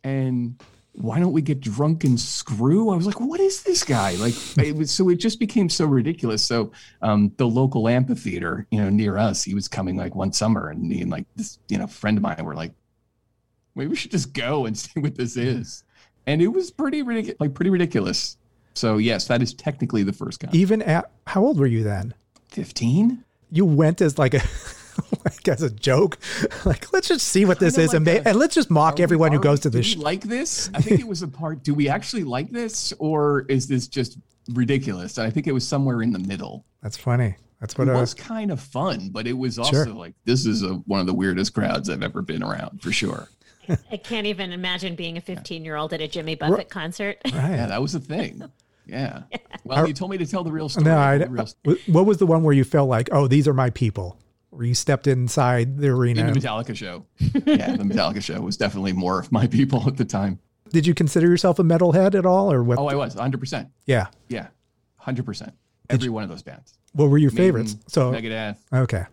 [0.06, 0.56] and
[0.94, 2.90] why don't we get drunk and screw?
[2.90, 4.16] I was like, what is this guy?
[4.16, 6.44] Like, it was, so it just became so ridiculous.
[6.44, 10.70] So, um, the local amphitheater, you know, near us, he was coming like one summer,
[10.70, 12.72] and me and like this, you know, friend of mine were like,
[13.76, 15.84] maybe we should just go and see what this is.
[16.26, 18.38] And it was pretty ridiculous, like pretty ridiculous.
[18.78, 20.56] So yes, that is technically the first concert.
[20.58, 22.13] Even at how old were you then?
[22.50, 23.24] Fifteen.
[23.52, 24.42] You went as like a
[25.26, 26.18] like as a joke,
[26.66, 28.70] like let's just see what this Kinda is, and, like ma- uh, and let's just
[28.70, 29.96] mock everyone we- who goes we- to do this.
[29.96, 30.70] we like this?
[30.74, 31.63] I think it was a part.
[31.63, 34.18] Do we actually like this, or is this just
[34.54, 35.18] ridiculous?
[35.18, 36.63] I think it was somewhere in the middle.
[36.84, 37.36] That's funny.
[37.60, 39.94] That's It what I was kind of fun, but it was also Sure.
[39.94, 43.28] like this is a, one of the weirdest crowds I've ever been around for sure.
[43.92, 47.18] I can't even imagine being a 15 year old at a Jimmy Buffett concert.
[47.26, 47.34] right.
[47.34, 48.44] Yeah, that was the thing.
[48.89, 49.23] Yeah.
[49.63, 50.86] Well, you told me to tell the real story.
[50.86, 51.82] No, I'll I, the real story.
[51.88, 54.17] what was the one where you felt like, oh, these are my people?
[54.50, 56.21] Where you stepped inside the arena.
[56.26, 57.06] In the Metallica show.
[57.45, 60.39] Yeah, the Metallica show was definitely more of my people at the time.
[60.71, 62.78] Did you consider yourself a metalhead at all, or what?
[62.80, 63.69] Oh, I was 100%.
[63.86, 64.08] yeah.
[64.30, 64.47] Yeah,
[65.06, 65.52] 100%.
[65.89, 66.73] Every one of those bands.
[66.93, 67.73] What were your favorites?
[67.73, 69.06] Maiden, So Megadeth, okay.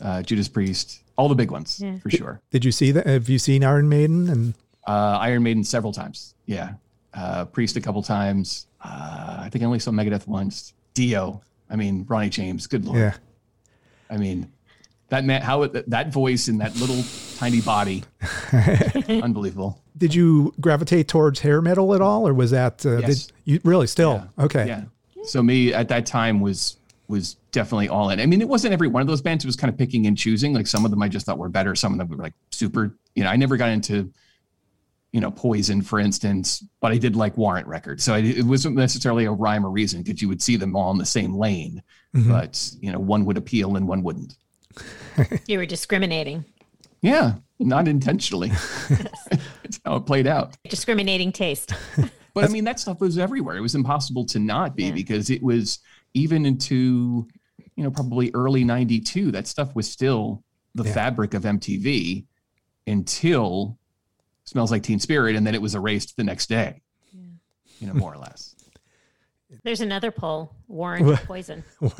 [0.00, 1.98] uh, Judas Priest, all the big ones Yeah.
[1.98, 2.40] for sure.
[2.50, 3.06] Did you see that?
[3.06, 4.28] Have you seen Iron Maiden?
[4.28, 4.54] And
[4.86, 6.34] Uh, Iron Maiden several times.
[6.46, 6.74] Yeah.
[7.14, 8.66] Uh, Priest a couple times.
[8.82, 10.74] Uh, I think I only saw Megadeth once.
[10.94, 11.40] Dio.
[11.70, 12.66] I mean, Ronnie James.
[12.66, 12.98] Good lord.
[12.98, 13.14] yeah,
[14.10, 14.50] I mean,
[15.08, 17.02] that man, how it, that voice in that little
[17.38, 18.02] tiny body,
[19.08, 19.80] unbelievable.
[19.96, 22.84] did you gravitate towards hair metal at all, or was that?
[22.84, 23.26] Uh, Yes.
[23.26, 24.26] did you really still?
[24.38, 24.66] Okay.
[24.66, 24.82] Yeah.
[25.24, 26.76] So me at that time was
[27.08, 28.20] was definitely all in.
[28.20, 29.44] I mean, it wasn't every one of those bands.
[29.44, 30.54] It was kind of picking and choosing.
[30.54, 31.74] Like some of them I just thought were better.
[31.74, 32.94] Some of them were like super.
[33.14, 34.10] You know, I never got into,
[35.12, 38.02] you know, Poison, for instance, but I did like Warrant Records.
[38.02, 40.90] So I, it wasn't necessarily a rhyme or reason because you would see them all
[40.90, 41.82] in the same lane,
[42.14, 42.30] Mm-hmm.
[42.30, 44.36] but you know, one would appeal and one wouldn't.
[45.46, 46.44] You were discriminating.
[47.02, 48.48] Yeah, not intentionally.
[48.88, 50.56] That's how it played out.
[50.68, 51.72] Discriminating taste.
[52.34, 53.58] But I mean, that stuff was everywhere.
[53.58, 54.92] It was impossible to not be Yeah.
[54.92, 55.80] because it was
[56.14, 57.28] even into,
[57.76, 59.30] you know, probably early 92.
[59.32, 60.42] That stuff was still
[60.74, 60.94] the Yeah.
[60.94, 62.24] fabric of MTV
[62.86, 63.78] until
[64.44, 65.36] Smells Like Teen Spirit.
[65.36, 68.54] And then it was erased the next day, you know, more or less.
[69.64, 70.54] There's another poll.
[70.68, 71.62] Warren poison.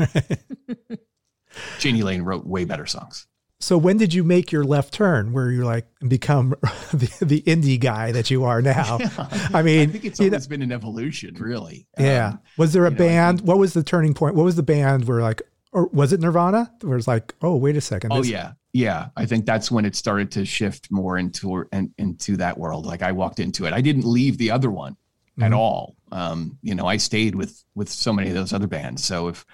[1.80, 3.26] Jani Lane wrote way better songs.
[3.60, 6.50] So when did you make your left turn where you like become
[6.92, 8.98] the, the indie guy that you are now?
[9.00, 11.86] I I mean, I think it's you know- always been an evolution, really.
[11.98, 12.28] yeah.
[12.30, 13.40] Um, was there a you know, I band?
[13.42, 14.34] what was the turning point?
[14.34, 16.72] What was the band where like, or was it Nirvana?
[16.80, 18.12] Where it's like, oh, wait a second.
[18.12, 19.08] Oh yeah, yeah.
[19.16, 22.86] I think that's when it started to shift more into and into that world.
[22.86, 23.72] Like I walked into it.
[23.72, 24.96] I didn't leave the other one
[25.40, 25.56] at Mhm.
[25.56, 25.96] all.
[26.10, 29.04] Um, you know, I stayed with with so many of those other bands.
[29.04, 29.44] So if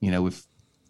[0.00, 0.44] you know if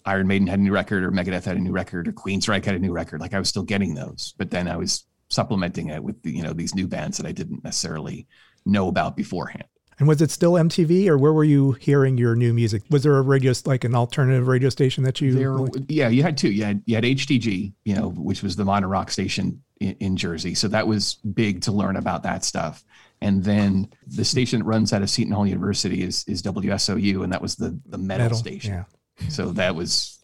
[0.07, 2.75] Iron Maiden had a new record, or Megadeth had a new record, or Queensryche had
[2.75, 4.35] a new record, like I was still getting those.
[4.37, 7.33] But then I was supplementing it with the, you know these new bands that I
[7.33, 8.27] didn't necessarily
[8.67, 9.65] know about beforehand.
[9.99, 12.83] And was it still MTV or where were you hearing your new music?
[12.91, 15.35] Was there a radio, like an alternative radio station that you?
[15.35, 15.57] There,
[15.89, 16.51] yeah, you had two.
[16.51, 20.17] You had you had HTG, you know, which was the modern rock station in, in
[20.17, 20.55] Jersey.
[20.55, 22.85] So that was big to learn about that stuff.
[23.21, 27.33] And then the station that runs out of Seton Hall University is is WSOU, and
[27.33, 28.75] that was the the metal, Metal, station.
[28.75, 29.29] yeah.
[29.29, 30.19] So that was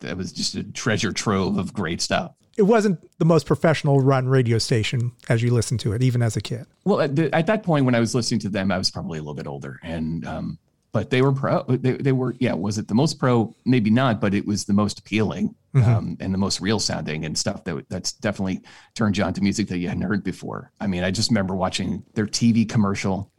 [0.00, 2.32] that was just a treasure trove of great stuff.
[2.56, 6.36] It wasn't the most professional run radio station as you listened to it, even as
[6.36, 6.66] a kid.
[6.84, 9.18] Well, at, the, at that point when I was listening to them, I was probably
[9.18, 10.58] a little bit older, and um,
[10.92, 11.62] but they were pro.
[11.64, 12.54] They, they were yeah.
[12.54, 13.54] Was it the most pro?
[13.64, 17.36] Maybe not, but it was the most appealing um, and the most real sounding and
[17.36, 18.62] stuff that that's definitely
[18.94, 20.72] turned you on to music that you hadn't heard before.
[20.80, 23.30] I mean, I just remember watching their TV commercial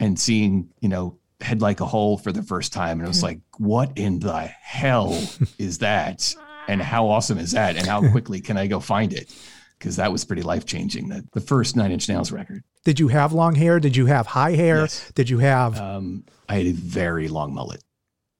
[0.00, 3.22] and seeing you know head like a hole for the first time, and it was
[3.22, 5.16] like, what in the hell
[5.58, 6.34] is that?
[6.68, 7.76] And how awesome is that?
[7.76, 9.34] And how quickly can I go find it?
[9.78, 11.08] Because that was pretty life changing.
[11.08, 12.64] The, the first Nine Inch Nails record.
[12.84, 13.80] Did you have long hair?
[13.80, 14.80] Did you have high hair?
[14.82, 15.12] Yes.
[15.14, 17.82] Did you have, Um, I had a very long mullet.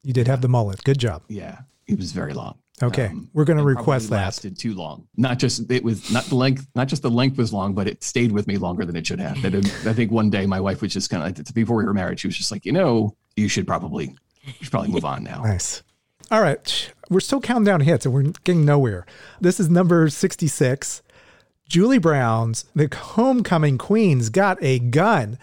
[0.03, 0.83] you did have the mullet.
[0.85, 1.23] Good job.
[1.29, 2.59] Yeah, it was very long.
[2.83, 3.07] Okay.
[3.07, 4.17] Um, We're going to request that.
[4.17, 5.07] Lasted too long.
[5.17, 8.03] Not just it was not the length, not just the length was long, but it
[8.03, 9.41] stayed with me longer than it should have.
[9.43, 9.55] That
[9.87, 12.19] I think one day my wife was just kind of like before we were married,
[12.21, 15.43] she was just like, you know, you should probably, you should probably move on now.
[15.43, 15.83] Nice.
[16.31, 16.93] All right.
[17.11, 19.07] We're still counting down hits and we're getting nowhere.
[19.41, 21.03] This is number 66.
[21.69, 25.39] Julie Brown's The Homecoming Queen's Got a Gun.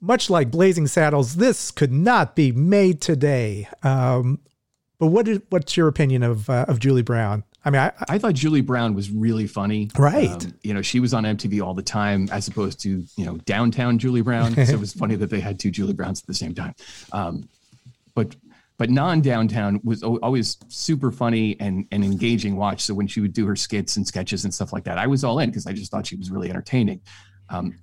[0.00, 3.68] Much like Blazing Saddles, this could not be made today.
[3.82, 4.40] Um,
[4.98, 7.42] but what is, what's your opinion of uh, of Julie Brown?
[7.64, 9.88] I mean, I, I- thought Julie Brown was really funny.
[9.96, 10.46] Um, Right.
[10.62, 13.98] you know, she was on MTV all the time as opposed to, you know, downtown
[13.98, 14.54] Julie Brown.
[14.54, 16.74] so it was funny that they had two Julie Browns at the same time.
[17.12, 17.48] Um,
[18.14, 18.36] but
[18.76, 22.80] but non-downtown was always super funny and, and engaging watch.
[22.80, 25.22] So when she would do her skits and sketches and stuff like that, I was
[25.22, 27.00] all in because I just thought she was really entertaining.
[27.50, 27.78] Um,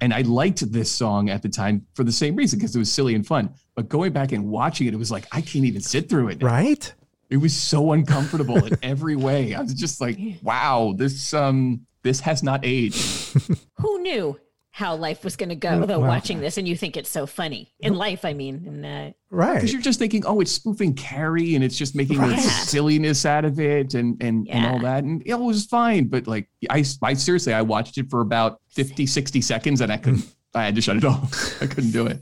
[0.00, 2.90] and I liked this song at the time for the same reason because it was
[2.90, 3.52] silly and fun.
[3.74, 6.40] But going back and watching it, it was like I can't even sit through it.
[6.40, 6.46] now.
[6.46, 6.94] right?
[7.28, 9.54] It was so uncomfortable in every way.
[9.54, 13.36] I was just like, wow, this um this has not aged.
[13.78, 14.40] Who knew
[14.80, 16.08] how life was going to go though Wow.
[16.08, 19.54] watching this and you think it's so funny in life i mean and uh, Right.
[19.54, 22.34] Because you're just thinking, oh, it's spoofing Carrie and it's just making Right.
[22.34, 25.04] the silliness out of it and and, and all that.
[25.04, 26.08] And it was fine.
[26.08, 29.98] But like I I seriously I watched it for about 50, 60 seconds and I
[29.98, 31.32] couldn't I had to shut it off.
[31.62, 32.18] I couldn't do it.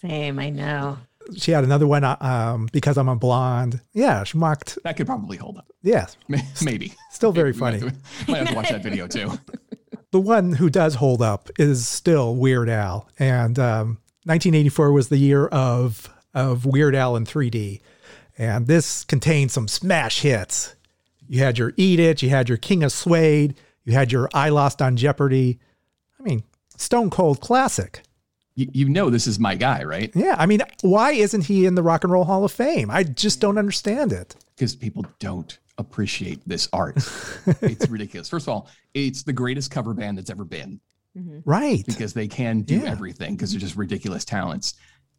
[0.00, 0.98] same i know
[1.36, 3.80] She had another one, uh, um, Because I'm a Blonde.
[3.92, 4.78] Yeah, she mocked.
[4.84, 5.66] That could probably hold up.
[5.82, 6.92] Yeah, May- Maybe.
[7.10, 7.90] still very We might funny.
[7.92, 9.32] have to- might have to watch that video too.
[10.10, 13.88] The one who does hold up is still Weird Al, and um,
[14.24, 17.80] 1984 was the year of of Weird Al in 3D,
[18.38, 20.74] and this contained some smash hits.
[21.28, 24.48] You had your Eat It, you had your King of Suede, you had your I
[24.50, 25.58] Lost on Jeopardy.
[26.18, 26.42] I mean,
[26.76, 28.02] stone cold classic.
[28.54, 30.10] You, you know this is my guy, right?
[30.14, 32.90] Yeah, I mean, why isn't he in the Rock and Roll Hall of Fame?
[32.90, 34.36] I just don't understand it.
[34.54, 36.96] because people don't appreciate this art.
[37.60, 38.28] it's ridiculous.
[38.28, 40.80] First of all, it's the greatest cover band that's ever been
[41.16, 41.40] mm-hmm.
[41.44, 41.84] Right.
[41.86, 42.90] because they can do Yeah.
[42.90, 43.66] everything because they're mm-hmm.
[43.66, 44.74] just ridiculous talents.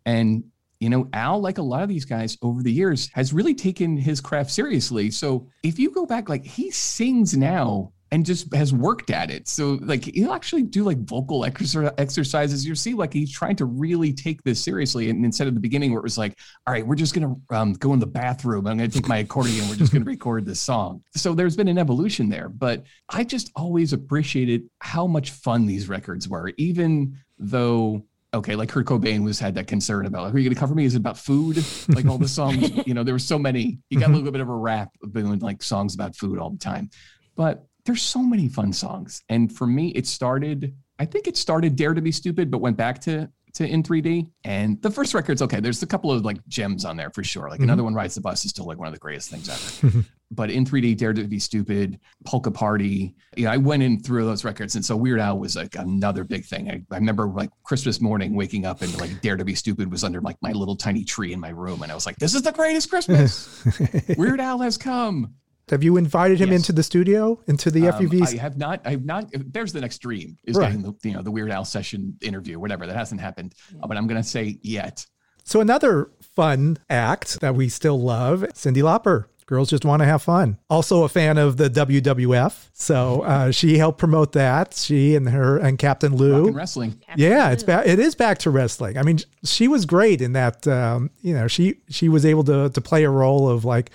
[0.06, 0.46] And
[0.80, 3.96] you know, Al, like a lot of these guys over the years, has really taken
[3.96, 5.12] his craft seriously.
[5.12, 9.48] So if you go back, like he sings now and just has worked at it.
[9.48, 12.64] So like he'll actually do like vocal exercises.
[12.64, 15.10] You see, like he's trying to really take this seriously.
[15.10, 16.38] And instead of the beginning where it was like,
[16.68, 18.68] all right, we're just gonna um, go in the bathroom.
[18.68, 19.68] I'm gonna take my accordion.
[19.68, 21.02] We're just gonna record this song.
[21.16, 22.50] So there's been an evolution there.
[22.50, 28.70] But I just always appreciated how much fun these records were, even though okay, like
[28.70, 30.86] Kurt Cobain was had that concern about, like, are you going to cover me?
[30.86, 31.64] Is it about food?
[31.90, 33.80] Like all the songs, you know, there were so many.
[33.90, 36.50] You got a little bit of a rap of doing like songs about food all
[36.50, 36.90] the time,
[37.36, 39.24] but there's so many fun songs.
[39.30, 40.76] And for me, it started.
[41.00, 44.30] I think it started Dare to Be Stupid, but went back to to in 3D.
[44.44, 45.60] And the first record's okay.
[45.60, 47.50] There's a couple of like gems on there for sure.
[47.50, 47.64] Like mm-hmm.
[47.66, 50.04] another one rides the bus is still like one of the greatest things ever.
[50.32, 53.16] but in 3D, Dare to Be Stupid, Polka Party.
[53.38, 56.46] Yeah, I went in through those records, and so Weird Al was like another big
[56.46, 56.70] thing.
[56.70, 60.04] I, I remember like Christmas morning waking up and like Dare to Be Stupid was
[60.04, 62.42] under like my little tiny tree in my room, and I was like, "This is
[62.42, 63.64] the greatest Christmas!
[64.18, 65.36] Weird Al has come."
[65.70, 66.58] Have you invited him yes.
[66.58, 68.38] into the studio, into the um, FUVs?
[68.38, 68.82] I have not.
[68.86, 69.28] I have not.
[69.32, 70.68] There's the next dream is right.
[70.68, 72.86] getting the you know the Weird Al session interview, whatever.
[72.86, 73.56] That hasn't happened,
[73.88, 75.06] but I'm going to say yet.
[75.46, 79.26] So another fun act that we still love, Cyndi Lauper.
[79.46, 80.58] Girls just want to have fun.
[80.70, 84.74] Also a fan of the WWF, so uh, she helped promote that.
[84.74, 86.52] She and her and Captain Lou.
[86.52, 86.94] wrestling.
[86.94, 87.54] Captain yeah, Lou.
[87.54, 87.86] it's back.
[87.86, 88.98] It is back to wrestling.
[88.98, 90.66] I mean, she was great in that.
[90.66, 93.92] Um, you know, she she was able to to play a role of like,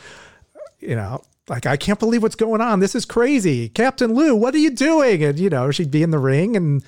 [0.81, 2.81] you know, like I can't believe what's going on.
[2.81, 4.35] This is crazy, Captain Lou.
[4.35, 5.23] What are you doing?
[5.23, 6.83] And you know, she'd be in the ring and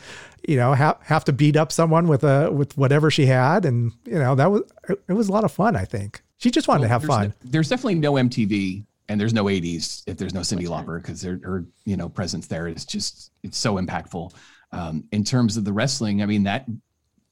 [0.47, 3.93] you know have have to beat up someone with a with whatever she had, and
[4.05, 5.77] you know that was it was a lot of fun.
[5.77, 7.29] I think she just wanted well, to have there's fun.
[7.29, 11.23] No, there's definitely no MTV and there's no 80s if there's no Cyndi Lauper because
[11.23, 14.33] her you know presence there is just it's so impactful.
[14.73, 16.65] Um, in terms of the wrestling, I mean that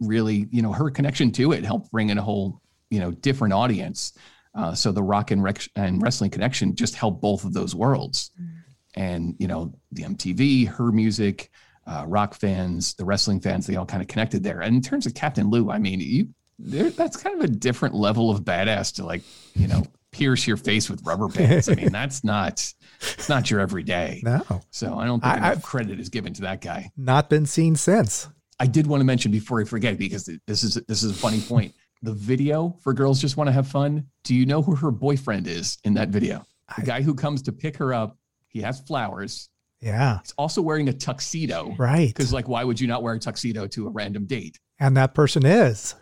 [0.00, 2.60] really you know her connection to it helped bring in a whole
[2.90, 4.12] you know different audience.
[4.54, 8.30] Uh, so the rock and, rec- and wrestling connection just helped both of those worlds.
[8.40, 8.48] Mm.
[8.94, 11.50] And, you know, the MTV, her music,
[11.86, 14.60] uh, rock fans, the wrestling fans, they all kind of connected there.
[14.60, 16.28] And in terms of Captain Lou, I mean, you
[16.58, 19.22] that's kind of a different level of badass to like,
[19.54, 21.68] you know, pierce your face with rubber bands.
[21.68, 24.20] I mean, that's not it's not your everyday.
[24.24, 24.42] No.
[24.70, 26.90] So I don't think I, enough credit is given to that guy.
[26.96, 28.28] Not been seen since.
[28.60, 31.40] I did want to mention before I forget because this is this is a funny
[31.40, 34.90] point the video for Girls Just Want to Have Fun, do you know who her
[34.90, 36.44] boyfriend is in that video?
[36.76, 38.16] The I, guy who comes to pick her up,
[38.48, 39.48] he has flowers.
[39.80, 40.18] Yeah.
[40.20, 41.74] He's also wearing a tuxedo.
[41.78, 42.08] Right.
[42.08, 44.58] Because, like, why would you not wear a tuxedo to a random date?
[44.80, 45.94] And that person is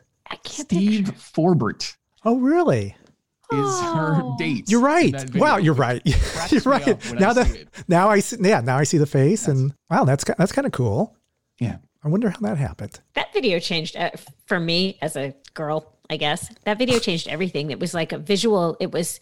[0.44, 1.20] Steve picture.
[1.20, 1.96] Forbert.
[2.24, 2.96] Oh, really?
[3.52, 3.94] Is oh.
[3.94, 4.68] her date?
[4.68, 5.14] You're right.
[5.36, 6.02] Wow, you're right.
[6.50, 7.14] you're right.
[7.14, 10.24] Now that now I see, yeah, now I see the face, that's, and wow, that's
[10.36, 11.14] that's kind of cool.
[11.60, 11.76] Yeah.
[12.06, 13.00] I wonder how that happened.
[13.14, 14.12] That video changed uh,
[14.46, 16.54] for me as a girl, I guess.
[16.62, 17.72] That video changed everything.
[17.72, 19.18] It was like a visual, it was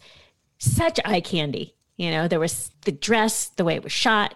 [0.59, 1.73] such eye candy.
[1.97, 4.35] You know, there was the dress, the way it was shot,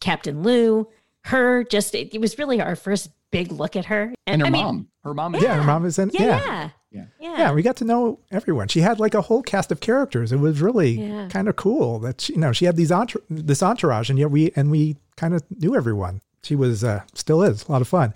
[0.00, 0.88] Captain Lou,
[1.26, 4.14] her, just, it, it was really our first big look at her.
[4.26, 4.76] And, and her I mom.
[4.76, 5.34] Mean, her mom.
[5.34, 6.10] Yeah, yeah, her mom is in.
[6.14, 6.70] Yeah yeah.
[6.90, 7.04] yeah.
[7.20, 7.38] yeah.
[7.38, 7.52] Yeah.
[7.52, 8.68] we got to know everyone.
[8.68, 10.32] She had like a whole cast of characters.
[10.32, 11.28] It was really yeah.
[11.28, 14.30] kind of cool that she, you know she had these entour- this entourage, and yet
[14.30, 17.88] we and we kind of knew everyone she was uh, still is a lot of
[17.88, 18.14] fun.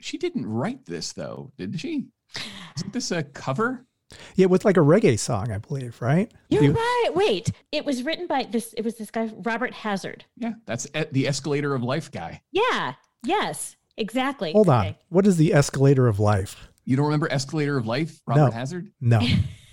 [0.00, 2.06] She didn't write this though, did she?
[2.76, 3.86] Isn't this a cover?
[4.36, 6.30] Yeah, with like a reggae song, I believe, right?
[6.48, 7.10] You're you, right.
[7.14, 8.72] Wait, it was written by this.
[8.74, 10.24] It was this guy, Robert Hazard.
[10.36, 12.42] Yeah, that's the Escalator of Life guy.
[12.52, 12.94] Yeah.
[13.24, 13.76] Yes.
[13.96, 14.52] Exactly.
[14.52, 14.88] Hold okay.
[14.88, 14.94] on.
[15.08, 16.68] What is the Escalator of Life?
[16.84, 18.50] You don't remember Escalator of Life, Robert no.
[18.50, 18.90] Hazard?
[19.00, 19.20] No.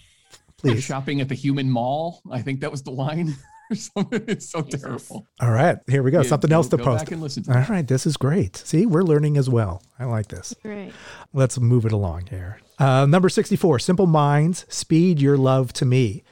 [0.58, 0.84] Please.
[0.84, 2.22] Shopping at the Human Mall.
[2.32, 3.36] I think that was the line.
[4.12, 4.82] it's so Jesus.
[4.82, 5.28] terrible.
[5.40, 6.22] All right, here we go.
[6.22, 7.06] Yeah, Something else to go post.
[7.06, 8.58] Back and listen All right, this is great.
[8.58, 9.82] See, we're learning as well.
[9.98, 10.54] I like this.
[10.62, 10.92] Great.
[11.34, 12.60] Let's move it along here.
[12.80, 16.24] Uh, number 64, Simple Minds, Speed Your Love to Me.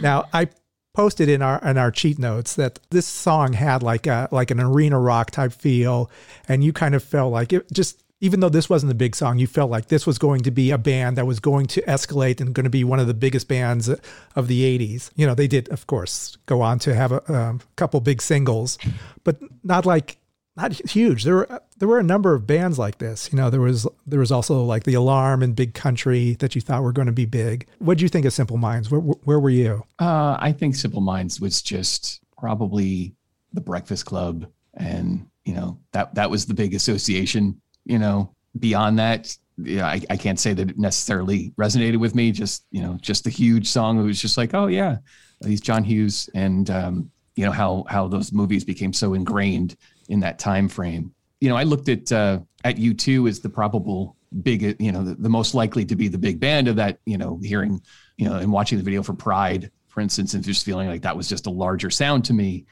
[0.00, 0.48] Now, I
[0.94, 4.60] posted in our in our cheat notes that this song had like a like an
[4.60, 6.10] arena rock type feel
[6.48, 9.38] and you kind of felt like it just even though this wasn't a big song,
[9.38, 12.40] you felt like this was going to be a band that was going to escalate
[12.40, 15.10] and going to be one of the biggest bands of the 80s.
[15.16, 18.78] You know, they did, of course, go on to have a, a couple big singles,
[19.24, 20.18] but not like
[20.56, 21.24] not huge.
[21.24, 23.32] There were there were a number of bands like this.
[23.32, 26.60] You know, there was there was also like the Alarm and Big Country that you
[26.60, 27.66] thought were going to be big.
[27.78, 28.90] What do you think of Simple Minds?
[28.90, 29.84] Where where were you?
[29.98, 33.14] Uh, I think Simple Minds was just probably
[33.52, 38.98] the Breakfast Club, and you know that that was the big association you know, beyond
[38.98, 42.32] that, yeah, I, I can't say that it necessarily resonated with me.
[42.32, 43.98] Just, you know, just the huge song.
[43.98, 44.98] It was just like, oh yeah,
[45.44, 49.76] he's John Hughes and, um, you know, how, how those movies became so ingrained
[50.08, 51.14] in that time frame.
[51.40, 55.14] You know, I looked at, uh, at U2 as the probable big, you know, the,
[55.14, 57.80] the most likely to be the big band of that, you know, hearing,
[58.16, 61.16] you know, and watching the video for Pride, for instance, and just feeling like that
[61.16, 62.66] was just a larger sound to me.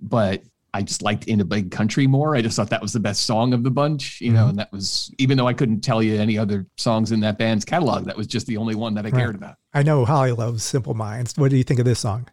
[0.00, 0.42] But
[0.74, 2.34] I just liked In a Big Country more.
[2.34, 4.50] I just thought that was the best song of the bunch, you know, mm-hmm.
[4.50, 7.64] and that was even though I couldn't tell you any other songs in that band's
[7.64, 9.18] catalog, that was just the only one that I right.
[9.18, 9.56] cared about.
[9.74, 11.34] I know Holly loves Simple Minds.
[11.36, 12.28] What do you think of this song?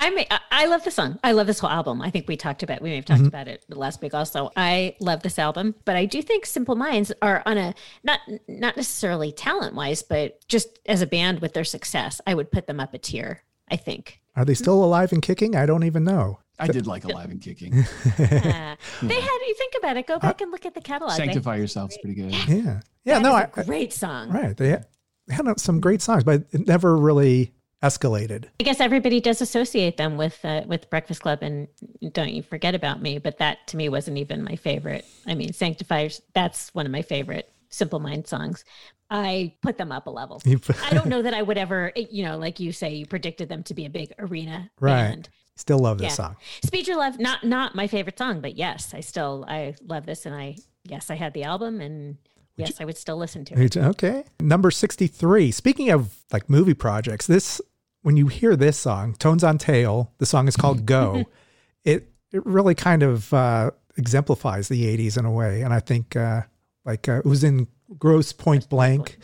[0.00, 1.18] I may, I love the song.
[1.24, 2.00] I love this whole album.
[2.02, 3.28] I think we talked about we may have talked mm-hmm.
[3.28, 4.50] about it last week also.
[4.56, 7.74] I love this album, but I do think Simple Minds are on a
[8.04, 12.52] not not necessarily talent wise, but just as a band with their success, I would
[12.52, 13.42] put them up a tier.
[13.70, 14.20] I think.
[14.36, 15.56] Are they still alive and kicking?
[15.56, 16.38] I don't even know.
[16.58, 17.72] I did like Alive and Kicking.
[18.16, 20.06] They had you think about it.
[20.06, 21.12] Go back and look at the catalog.
[21.16, 22.32] They- Sanctify Yourself's pretty good.
[22.32, 22.80] Yeah.
[23.04, 23.14] Yeah.
[23.14, 24.30] that no, is I, a great song.
[24.30, 24.56] right.
[24.56, 24.86] They had,
[25.26, 28.46] they had some great songs, but it never really escalated.
[28.60, 31.68] I guess everybody does associate them with uh, with Breakfast Club and
[32.12, 35.04] Don't You Forget About Me, but that to me wasn't even my favorite.
[35.26, 38.64] I mean, Sanctifiers, that's one of my favorite Simple Mind songs.
[39.10, 40.42] I put them up a level.
[40.46, 43.62] I don't know that I would ever, you know, like you say, you predicted them
[43.64, 45.08] to be a big arena Right.
[45.08, 45.28] band.
[45.58, 46.14] Still love this Yeah.
[46.14, 46.36] song.
[46.64, 50.24] Speed Your Love, not not my favorite song, but yes, I still I love this,
[50.24, 52.16] and I yes I had the album, and
[52.56, 53.76] yes I would still listen to it.
[53.76, 54.22] Okay.
[54.40, 55.50] Number 63.
[55.50, 57.60] Speaking of like movie projects, this,
[58.02, 61.24] when you hear this song, Tones on Tail, the song is called Go.
[61.84, 65.62] it, it really kind of uh, exemplifies the 80s in a way.
[65.62, 66.42] And I think uh,
[66.84, 67.66] like uh, it was in
[67.98, 69.18] Grosse Pointe Blank.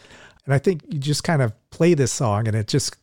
[0.46, 2.96] And I think you just kind of play this song and it just,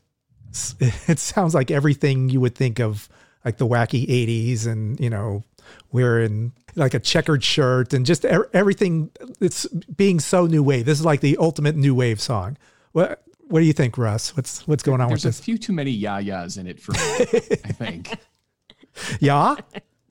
[0.80, 3.08] it sounds like everything you would think of
[3.46, 5.44] like the wacky 80s and, you know,
[5.92, 9.12] wearing like a checkered shirt and just er- everything.
[9.39, 10.86] It's being so new wave.
[10.86, 12.58] This is like the ultimate new wave song.
[12.92, 14.36] What What do you think, Russ?
[14.36, 15.38] What's What's going on There's with this?
[15.38, 18.10] There's a few too many yah-yahs in it for me, I think.
[18.10, 19.18] this?
[19.20, 19.56] Yeah,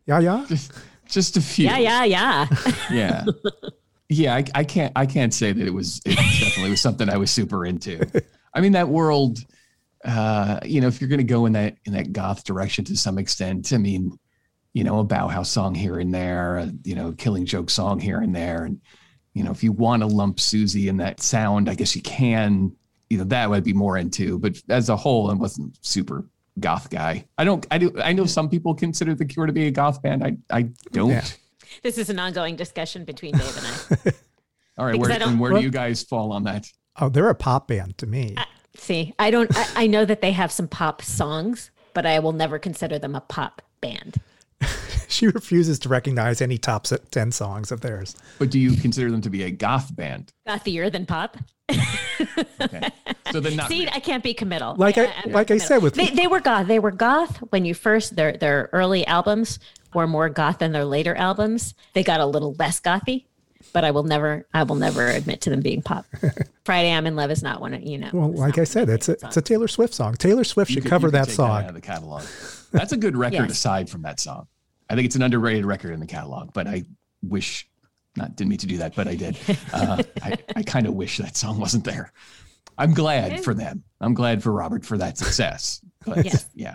[0.07, 0.47] yeah, yeah.
[1.07, 1.66] Just a few.
[1.66, 2.47] Yeah, yeah, yeah.
[2.91, 3.24] yeah
[4.11, 7.16] yeah I, I can't i can't say that it was it definitely was something i
[7.16, 8.05] was super into
[8.53, 9.39] i mean that world
[10.05, 12.96] uh you know if you're going to go in that in that goth direction to
[12.96, 14.18] some extent i mean
[14.72, 18.20] you know a bauhaus song here and there a, you know killing joke song here
[18.20, 18.80] and there and
[19.34, 22.74] you know if you want to lump Siouxsie in that sound i guess you can
[23.11, 26.24] you know that would be more into but as a whole i wasn't super
[26.59, 29.66] goth guy i don't i do i know some people consider the cure to be
[29.66, 31.24] a goth band i i don't Yeah.
[31.82, 34.12] this is an ongoing discussion between Dave and I.
[34.78, 36.66] All right, Because where, I don't- and where do you guys fall on that?
[36.98, 38.34] Oh, they're a pop band to me.
[38.77, 39.51] See, I don't.
[39.57, 43.14] I, I know that they have some pop songs, but I will never consider them
[43.14, 44.16] a pop band.
[45.09, 48.16] she refuses to recognize any top ten songs of theirs.
[48.39, 50.33] But do you consider them to be a goth band?
[50.47, 51.37] Gothier than pop.
[52.61, 52.89] Okay,
[53.33, 53.68] so then not.
[53.68, 53.93] See, really.
[53.93, 54.75] I can't be committal.
[54.77, 55.66] Like I- I'm like I committal.
[55.68, 56.66] said with- they, they were goth.
[56.68, 59.59] They were goth when you first their their early albums
[59.95, 61.75] were more goth than their later albums.
[61.95, 63.25] They got a little less gothy,
[63.73, 66.05] but I will never I will never admit to them being pop.
[66.64, 68.11] Friday I'm in Love is not one of you know.
[68.12, 70.14] Well, like I said, it's a, favorite it's a Taylor Swift song.
[70.14, 71.62] Taylor Swift You should could- cover you could that song.
[71.62, 72.23] out of the catalog.
[72.73, 73.51] That's a good record Yes.
[73.53, 74.47] aside from that song.
[74.89, 76.53] I think it's an underrated record in the catalog.
[76.53, 76.85] But I
[77.23, 77.68] wish,
[78.16, 79.37] not didn't mean to do that, but I did.
[79.73, 82.12] Uh, I I kind of wish that song wasn't there.
[82.79, 83.85] I'm glad for them.
[84.01, 85.81] I'm glad for Robert for that success.
[86.07, 86.49] But Yes.
[86.55, 86.75] yeah,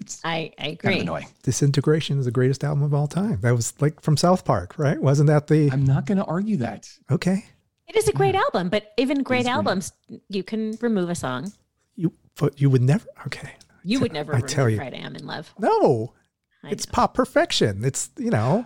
[0.00, 0.94] it's I, I kind agree.
[0.96, 1.26] of annoying.
[1.42, 3.40] Disintegration is the greatest album of all time.
[3.42, 5.00] That was like from South Park, right?
[5.00, 6.88] Wasn't that the I'm not going to argue that.
[7.10, 7.44] okay?
[7.88, 9.52] It is a great album, but even great is great.
[9.52, 9.92] albums,
[10.28, 11.52] you can remove a song.
[11.96, 13.04] You but you would never.
[13.26, 13.50] Okay,
[13.84, 14.76] You would never I tell you.
[14.76, 15.52] Friday I'm in Love.
[15.58, 16.14] no,
[16.62, 16.92] I it's know.
[16.92, 17.84] pop perfection.
[17.84, 18.64] It's you know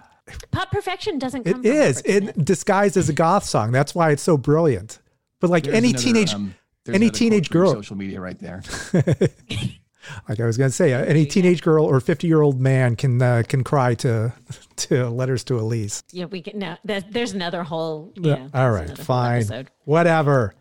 [0.52, 3.72] Pop perfection doesn't come it from is it disguised as a goth song.
[3.72, 4.98] That's why it's so brilliant.
[5.40, 6.54] But like There's any another, teenage, um,
[6.88, 8.62] any teenage girl- social media right there.
[10.28, 12.96] like I was going to say, uh, any teenage girl or fifty year old man
[12.96, 14.32] can uh, can cry to
[14.76, 16.02] to letters to Elise.
[16.12, 16.58] Yeah, we can.
[16.58, 18.12] No, there, there's another whole.
[18.16, 19.70] You Yeah, know, All there's right, another whole fine, episode.
[19.84, 20.54] whatever.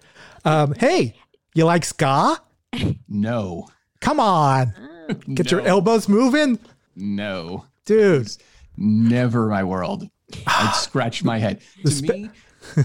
[0.46, 1.16] Um, hey,
[1.56, 2.38] you like ska?
[3.08, 3.68] No,
[4.02, 4.74] Come on,
[5.34, 6.60] get your elbows moving,
[6.96, 7.66] no.
[7.86, 8.30] dude.
[8.76, 10.10] Never my world.
[10.48, 11.62] I'd scratch my head.
[11.86, 12.30] To me,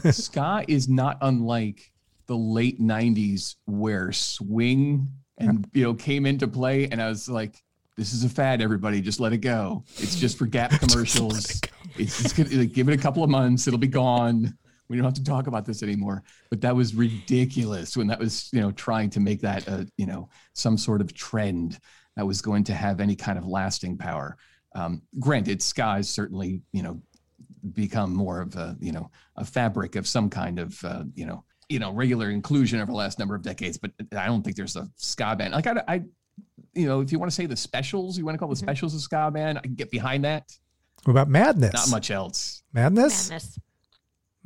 [0.12, 1.90] ska is not unlike
[2.26, 7.62] the late '90s, where swing and you know came into play, and I was like,
[7.96, 8.60] "This is a fad.
[8.60, 9.84] Everybody, just let it go.
[9.96, 11.60] It's just for Gap commercials.
[11.96, 13.66] It's just gonna, like, give it a couple of months.
[13.66, 14.56] It'll be gone.
[14.88, 18.50] We don't have to talk about this anymore." But that was ridiculous when that was
[18.52, 21.78] you know trying to make that a you know some sort of trend
[22.16, 24.36] that was going to have any kind of lasting power.
[24.74, 27.00] Um, granted, ska is certainly you know
[27.72, 31.44] become more of a you know a fabric of some kind of uh, you know
[31.68, 33.76] you know regular inclusion over the last number of decades.
[33.78, 36.02] But I don't think there's a ska band like I, I
[36.74, 38.94] you know if you want to say the specials, you want to call the specials
[38.94, 40.52] a ska band, I can get behind that.
[41.04, 41.72] What about madness?
[41.74, 42.62] Not much else.
[42.72, 43.30] Madness.
[43.30, 43.58] Madness.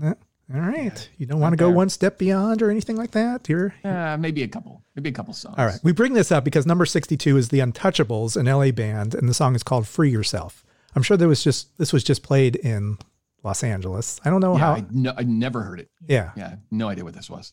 [0.01, 0.15] Yeah.
[0.55, 1.09] All right.
[1.17, 1.75] You don't want to go there.
[1.77, 3.49] one step beyond or anything like that.
[3.49, 5.55] You're Uh, maybe a couple, maybe a couple songs.
[5.57, 5.79] all right.
[5.83, 9.35] We bring this up because number 62 is the Untouchables, an LA band, and the
[9.35, 10.65] song is called Free Yourself.
[10.95, 12.99] I'm sure there was just this was just played in
[13.45, 14.21] Los Angeles.
[14.25, 14.73] I don't know Yeah, how.
[14.75, 15.91] I, no, I never heard it.
[16.07, 16.31] yeah.
[16.37, 17.53] Yeah, no idea what this was.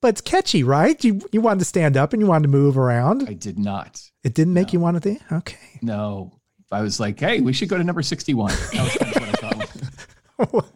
[0.00, 1.02] But it's catchy, right?
[1.04, 3.28] You you wanted to stand up and you wanted to move around.
[3.28, 4.00] I did not.
[4.22, 5.18] It didn't make you want to.
[5.32, 5.80] Okay.
[5.82, 6.38] No,
[6.70, 8.52] I was like, hey, we should go to number sixty-one.
[8.72, 10.72] That was kind of what I thought.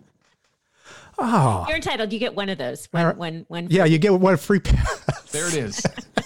[1.19, 2.13] Oh, You're entitled.
[2.13, 2.87] You get one of those.
[2.91, 3.17] When, All right.
[3.17, 3.69] when, when.
[3.71, 3.85] yeah.
[3.85, 5.31] You get one free pass.
[5.31, 5.81] There it is.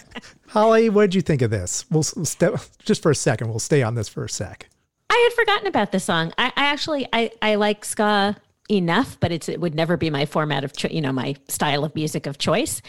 [0.48, 1.84] Holly, what did you think of this?
[1.90, 3.50] We'll, s- step just for a second.
[3.50, 4.68] We'll stay on this for a sec.
[5.10, 6.32] I had forgotten about the song.
[6.38, 8.36] I, I actually I, I like ska
[8.68, 11.84] enough, but it's it would never be my format of cho- you know my style
[11.84, 12.82] of music of choice.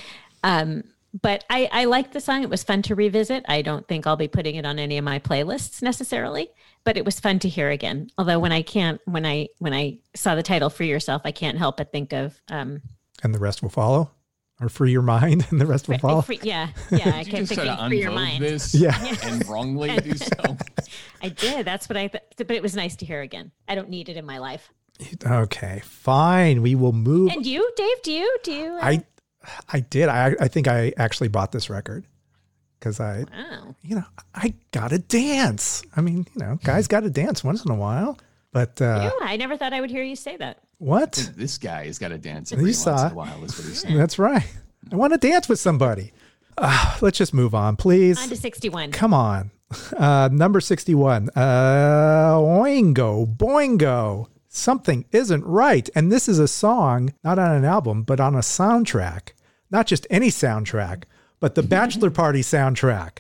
[0.43, 0.83] Um,
[1.21, 2.43] but I I liked the song.
[2.43, 3.45] It was fun to revisit.
[3.47, 6.49] I don't think I'll be putting it on any of my playlists necessarily,
[6.83, 8.09] but it was fun to hear again.
[8.17, 11.57] Although when I can't when I when I saw the title "Free Yourself," I can't
[11.57, 12.81] help but think of um,
[13.23, 14.11] And the rest will follow,
[14.59, 16.21] or free your mind, and the rest will follow.
[16.21, 17.09] free, yeah yeah.
[17.09, 18.75] I can't kept just try "Free Your Mind." this?
[18.75, 18.97] Yeah.
[19.23, 20.57] And wrongly do so.
[21.21, 21.65] I did.
[21.65, 22.07] That's what I.
[22.07, 23.51] Th- but it was nice to hear again.
[23.67, 24.69] I don't need it in my life.
[25.25, 26.61] Okay, fine.
[26.61, 27.31] We will move.
[27.31, 28.01] And you, Dave?
[28.03, 28.37] Do you?
[28.43, 28.71] Do you?
[28.73, 29.03] uh, I,
[29.71, 30.09] I did.
[30.09, 32.05] I I think I actually bought this record
[32.79, 33.75] because I, Wow.
[33.83, 35.83] you know, I gotta dance.
[35.95, 38.17] I mean, you know, guys got to dance once in a while.
[38.51, 40.59] But uh, Ew, I never thought I would hear you say that.
[40.79, 41.31] what?
[41.35, 43.43] This guy has got to dance every once saw in a while.
[43.43, 43.97] Is what he's saying.
[43.99, 44.45] That's right.
[44.91, 46.11] I want to dance with somebody.
[46.57, 48.19] Uh, let's just move on, please.
[48.19, 48.91] On to 61.
[48.93, 49.51] Come on.
[49.97, 51.29] Uh, number 61.
[51.35, 54.27] Uh, oingo, boingo.
[54.47, 55.89] Something isn't right.
[55.93, 59.29] And this is a song, not on an album, but on a soundtrack.
[59.69, 61.03] Not just any soundtrack,
[61.39, 63.19] but the Bachelor Party soundtrack.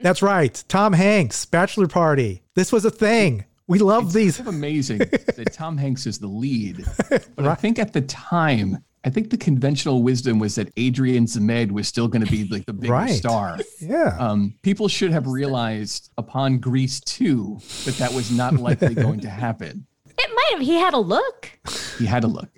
[0.00, 0.62] That's right.
[0.68, 2.42] Tom Hanks, Bachelor Party.
[2.54, 3.44] This was a thing.
[3.66, 4.36] We love these.
[4.36, 6.84] Kind of amazing that Tom Hanks is the lead.
[7.36, 11.70] But I think at the time, I think the conventional wisdom was that Adrian Zmed
[11.72, 13.10] was still going to be like the big Right.
[13.14, 13.58] star.
[13.80, 14.14] Yeah.
[14.18, 19.30] Um, people should have realized upon Grease 2 that that was not likely going to
[19.30, 19.86] happen.
[20.22, 20.60] It might have.
[20.60, 21.50] He had a look.
[21.98, 22.50] He had a look.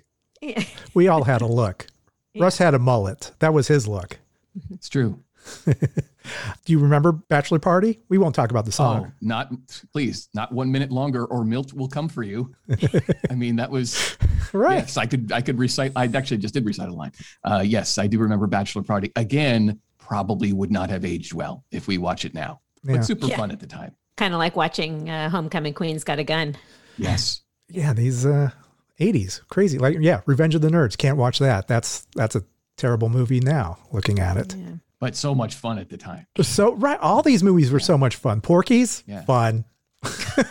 [0.95, 1.86] We all had a look.
[2.36, 3.30] Russ had a mullet.
[3.38, 4.18] That was his look.
[4.70, 5.22] It's true.
[6.64, 8.01] Do you remember Bachelor Party?
[8.09, 9.12] We won't talk about the Oh, song.
[9.20, 9.51] not
[9.93, 12.55] please, not one minute longer, or Milt will come for you.
[13.31, 14.16] I mean, that was
[14.53, 14.77] right.
[14.79, 14.97] yes.
[14.97, 15.93] I could I could recite.
[15.97, 17.12] I actually just did recite a line.
[17.45, 19.11] Uh, yes, I do remember Bachelor Party.
[19.16, 22.97] Again, probably would not have aged well if we watch it now, Yeah.
[22.97, 23.37] but super Yeah.
[23.37, 23.95] fun at the time.
[24.16, 26.57] Kind of like watching uh, Homecoming Queen's Got a Gun.
[26.99, 28.51] Yes, Yeah, these uh
[29.01, 29.41] 80s.
[29.49, 29.79] Crazy.
[29.79, 30.97] Like yeah, Revenge of the Nerds.
[30.99, 31.66] Can't watch that.
[31.66, 32.45] That's that's a
[32.77, 34.55] terrible movie now looking at it.
[35.03, 36.24] But so much fun at the time.
[36.42, 38.40] So right, all these movies were so much fun.
[38.40, 39.24] Porky's, Yeah.
[39.24, 39.64] fun.
[40.05, 40.44] oh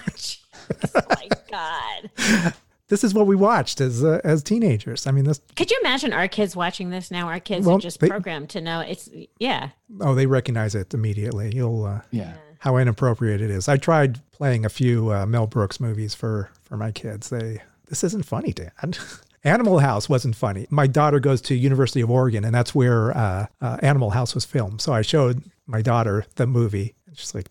[1.09, 2.53] my God.
[2.89, 5.07] This is what we watched as uh, as teenagers.
[5.07, 7.27] I mean, this Could you imagine our kids watching this now?
[7.29, 9.07] Our kids Well, are just they- programmed to know it's,
[9.39, 9.69] yeah.
[10.01, 11.53] oh, they recognize it immediately.
[11.55, 13.69] You'll uh, Yeah, how inappropriate it is.
[13.69, 17.29] I tried playing a few uh, Mel Brooks movies for for my kids.
[17.29, 18.71] They this isn't funny, Dad.
[19.43, 20.67] Animal House wasn't funny.
[20.69, 24.45] My daughter goes to University of Oregon, and that's where uh, uh, Animal House was
[24.45, 24.81] filmed.
[24.81, 27.47] So I showed my daughter the movie, and she's like,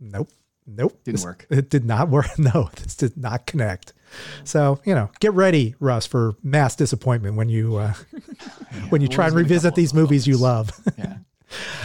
[0.00, 0.30] "Nope,
[0.66, 1.46] nope, Didn't this- work.
[1.50, 2.26] It did not work.
[2.38, 3.92] No, this did not connect."
[4.44, 7.92] So you know, get ready, Russ, for mass disappointment when you uh,
[8.88, 10.70] when you try and there's been a revisit these movies you love.
[10.98, 11.16] yeah,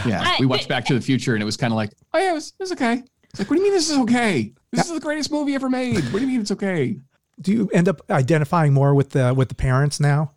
[0.06, 0.22] yeah.
[0.24, 2.30] I- we watched Back to the Future, and it was kind of like, oh yeah,
[2.30, 3.02] it was, it was okay.
[3.30, 4.52] It's like, what do you mean this is okay?
[4.70, 5.96] This is the greatest movie ever made.
[6.04, 6.96] What do you mean it's okay?
[7.40, 10.32] Do you end up identifying more with the with the parents now?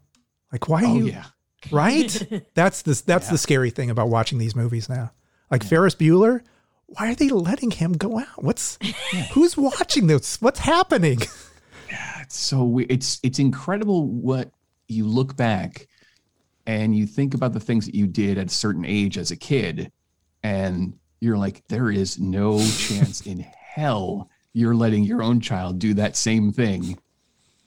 [0.52, 1.26] Like, why are Oh you yeah.
[1.72, 2.44] right?
[2.54, 5.12] That's the that's the scary thing about watching these movies now.
[5.52, 6.42] Like Ferris Bueller,
[6.88, 8.44] why are they letting him go out?
[8.44, 8.78] What's
[9.34, 10.42] who's watching this?
[10.42, 11.20] What's happening?
[11.90, 14.52] Yeah, it's so we- it's it's incredible what
[14.90, 15.88] you look back
[16.66, 19.38] and you think about the things that you did at a certain age as a
[19.38, 19.90] kid
[20.44, 25.94] and you're like there is no chance in hell you're letting your own child do
[25.94, 26.98] that same thing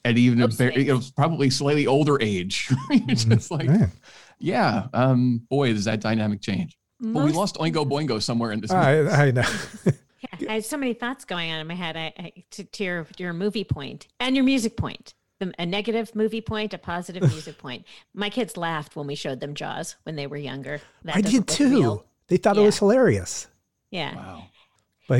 [0.03, 3.91] at even a very you know, probably slightly older age you're just like Man.
[4.39, 8.71] yeah um boy does that dynamic change but we lost oingo boingo somewhere in this
[8.71, 9.43] I, I know.
[10.47, 13.07] I had so many thoughts going on in my head I, I, to, to your,
[13.17, 15.13] your movie point and your music point.
[15.39, 17.85] The, a negative movie point, a positive music point.
[18.13, 20.79] My kids laughed when we showed them Jaws when they were younger.
[21.03, 21.69] That I did too.
[21.69, 22.05] real.
[22.27, 23.47] They thought it was hilarious.
[23.89, 24.15] Yeah.
[24.15, 24.43] wow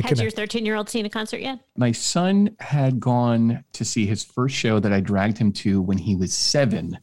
[0.00, 1.58] Has can your 13 year old seen a concert yet?
[1.76, 5.98] my son had gone to see his first show that I dragged him to when
[5.98, 6.98] he was seven.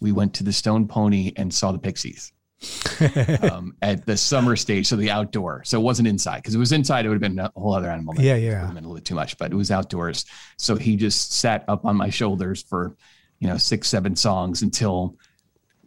[0.00, 2.32] We went to the Stone Pony and saw the Pixies
[3.42, 5.62] um, at the summer stage, so the outdoor.
[5.64, 7.90] So it wasn't inside because it was inside, it would have been a whole other
[7.90, 8.14] animal.
[8.18, 8.66] Yeah, It yeah.
[8.66, 10.24] been a little bit too much, but it was outdoors.
[10.58, 12.96] So he just sat up on my shoulders for,
[13.38, 15.16] you know, six, seven songs until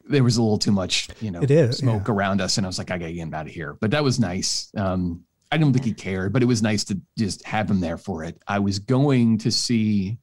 [0.10, 2.70] there was a little too much, you know, It is, smoke around us, and I
[2.70, 3.74] was like, I gotta get him out of here.
[3.74, 4.72] But that was nice.
[4.76, 7.98] Um, I don't think he cared, but it was nice to just have him there
[7.98, 8.42] for it.
[8.48, 10.18] I was going to see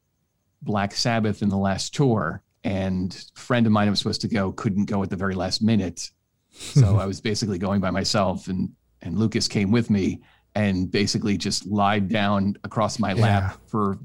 [0.63, 4.29] Black Sabbath in the last tour, and a friend of mine I was supposed to
[4.29, 6.11] go couldn't go at the very last minute.
[6.51, 8.71] So I was basically going by myself, and
[9.03, 10.21] and Lucas came with me,
[10.55, 13.99] and basically just lied down across my lap for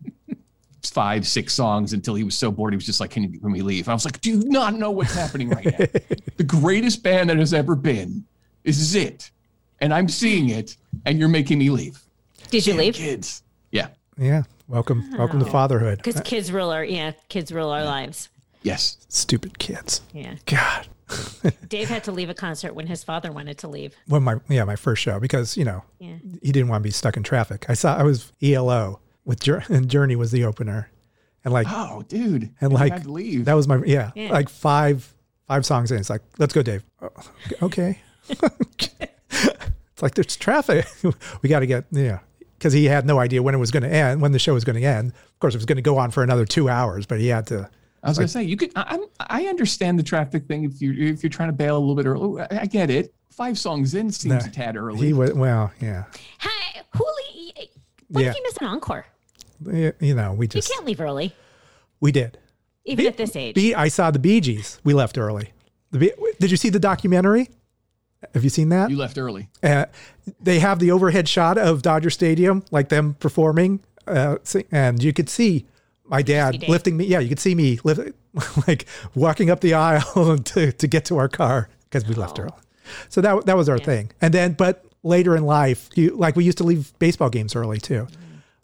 [0.83, 3.51] five, six songs until he was so bored he was just like, "Can you let
[3.51, 5.85] me leave?" I was like, "Do you not know what's happening right now?
[6.37, 8.25] the greatest band that has ever been
[8.63, 9.31] is it,
[9.81, 12.01] and I'm seeing it, and you're making me leave."
[12.51, 12.95] Did you leave?
[12.95, 14.43] Kids, yeah, Yeah.
[14.67, 15.49] Welcome, welcome to oh.
[15.51, 15.97] fatherhood.
[15.97, 18.29] Because kids rule our yeah, kids rule our lives.
[18.61, 18.97] Yes.
[19.09, 20.01] Stupid kids.
[20.13, 20.35] Yeah.
[20.45, 20.87] God.
[21.69, 23.95] Dave had to leave a concert when his father wanted to leave.
[24.07, 26.17] Well, my yeah, my first show because you know Yeah.
[26.43, 27.65] he didn't want to be stuck in traffic.
[27.67, 30.89] I saw I was ELO with Jour- and Journey was the opener,
[31.43, 32.51] and like Oh, dude.
[32.61, 33.45] and like had to leave.
[33.45, 34.31] that was my yeah, Yeah.
[34.31, 35.11] like five
[35.47, 35.97] five songs in.
[35.97, 36.83] It's like let's go, Dave.
[37.01, 37.09] Oh,
[37.63, 37.99] okay.
[39.31, 40.85] it's like there's traffic.
[41.41, 42.19] we got to get yeah.
[42.57, 44.65] Because he had no idea when it was going to end, when the show was
[44.65, 45.13] going to end.
[45.13, 47.47] Of course, it was going to go on for another two hours, but he had
[47.47, 47.69] to.
[48.03, 48.71] I was gonna say you could.
[48.75, 48.81] I,
[49.29, 52.05] I'm- understand the traffic thing if you if you're trying to bail a little bit
[52.05, 52.41] early.
[52.41, 53.13] I I get it.
[53.29, 55.05] Five songs in seems No, a tad early.
[55.07, 56.05] He was well, yeah,
[56.39, 57.69] Hi, Hooli.
[58.07, 58.29] What Yeah.
[58.29, 59.05] if you miss an encore?
[59.99, 61.35] You know, we just You can't leave early,
[61.99, 62.37] we did.
[62.85, 63.55] even at this age.
[63.55, 64.79] Bee, I saw the Bee Gees.
[64.83, 65.51] We left early.
[65.91, 67.49] The Bee, did you see the documentary?
[68.33, 68.89] Have you seen that?
[68.89, 69.49] You left early.
[69.63, 69.85] Uh,
[70.41, 74.37] they have the overhead shot of Dodger Stadium, like them performing, uh,
[74.71, 75.65] and you could see
[76.05, 76.69] my dad Dave?
[76.69, 77.05] lifting me.
[77.05, 78.01] Yeah, you could see me lift,
[78.67, 82.51] like walking up the aisle to to get to our car because we left early.
[83.07, 84.11] So that that was our thing.
[84.21, 87.79] And then, but later in life, you like we used to leave baseball games early
[87.79, 88.07] too.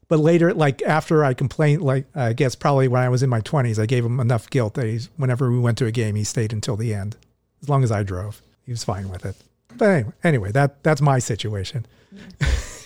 [0.08, 3.41] But later, like after I complained, like I guess probably when I was in my
[3.41, 6.24] twenties, I gave him enough guilt that he's whenever we went to a game, he
[6.24, 7.18] stayed until the end,
[7.62, 8.41] as long as I drove.
[8.66, 9.36] He was fine with it.
[9.78, 11.86] But anyway, anyway, that that's my situation.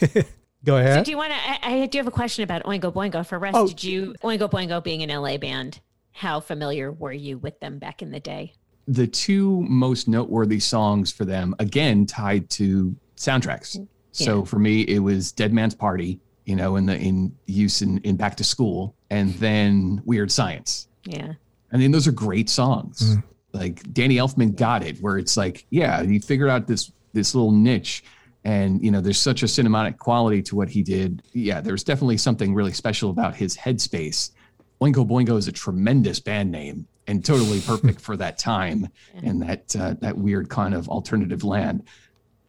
[0.65, 1.05] Go So ahead.
[1.05, 1.37] do you want to?
[1.67, 3.67] I, I do have a question about Oingo Boingo for Russ, Oh.
[3.67, 5.79] Did you Oingo Boingo being an LA band?
[6.11, 8.53] How familiar were you with them back in the day?
[8.87, 13.77] The two most noteworthy songs for them, again tied to soundtracks.
[13.77, 17.81] Mm, so for me, it was Dead Man's Party, you know, in the in use
[17.81, 20.87] in, in Back to School, and then Weird Science.
[21.05, 21.33] Yeah.
[21.71, 23.15] I mean, those are great songs.
[23.15, 23.23] Mm.
[23.53, 27.51] Like Danny Elfman got it, where it's like, yeah, he figured out this this little
[27.51, 28.03] niche,
[28.43, 31.23] and you know, there's such a cinematic quality to what he did.
[31.33, 34.31] Yeah, there's definitely something really special about his headspace.
[34.81, 38.87] Oingo Boingo is a tremendous band name and totally perfect for that time
[39.23, 41.83] and that uh, that weird kind of alternative land.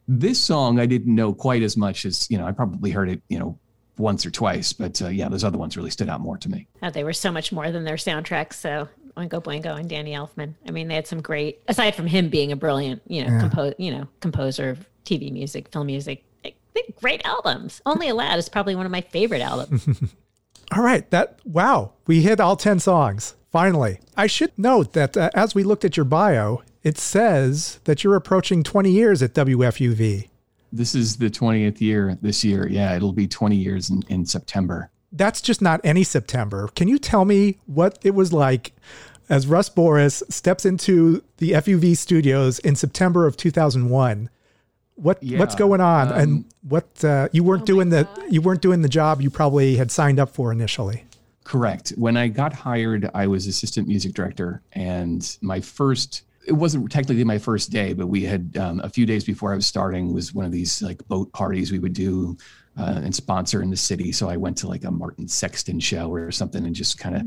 [0.07, 2.46] This song I didn't know quite as much as you know.
[2.46, 3.59] I probably heard it, you know,
[3.96, 6.66] once or twice, but uh, yeah, those other ones really stood out more to me.
[6.82, 8.55] Oh, they were so much more than their soundtracks.
[8.55, 10.54] So Oingo Boingo and Danny Elfman.
[10.66, 11.61] I mean, they had some great.
[11.68, 15.68] Aside from him being a brilliant, you know, compo- you know, composer of TV music,
[15.68, 17.80] film music, they, they great albums.
[17.86, 19.86] Only a Lad is probably one of my favorite albums.
[20.72, 24.00] All right, that wow, we hit all ten songs finally.
[24.16, 28.16] I should note that uh, as we looked at your bio, it says that you're
[28.16, 30.28] approaching 20 years at WFUV.
[30.72, 32.68] This is the 20th year this year.
[32.68, 34.90] Yeah, it'll be 20 years in, in September.
[35.12, 36.68] That's just not any September.
[36.74, 38.72] Can you tell me what it was like
[39.28, 44.30] as Russ Borris steps into the FUV studios in September of 2001?
[44.96, 48.88] What what's going on, and what uh, you weren't doing the you weren't doing the
[48.88, 51.04] job you probably had signed up for initially.
[51.42, 51.94] Correct.
[51.96, 57.24] When I got hired, I was assistant music director, and my first it wasn't technically
[57.24, 60.34] my first day, but we had um, a few days before I was starting was
[60.34, 62.36] one of these like boat parties we would do
[62.78, 64.12] uh, and sponsor in the city.
[64.12, 67.22] So I went to like a Martin Sexton show or something and just kind of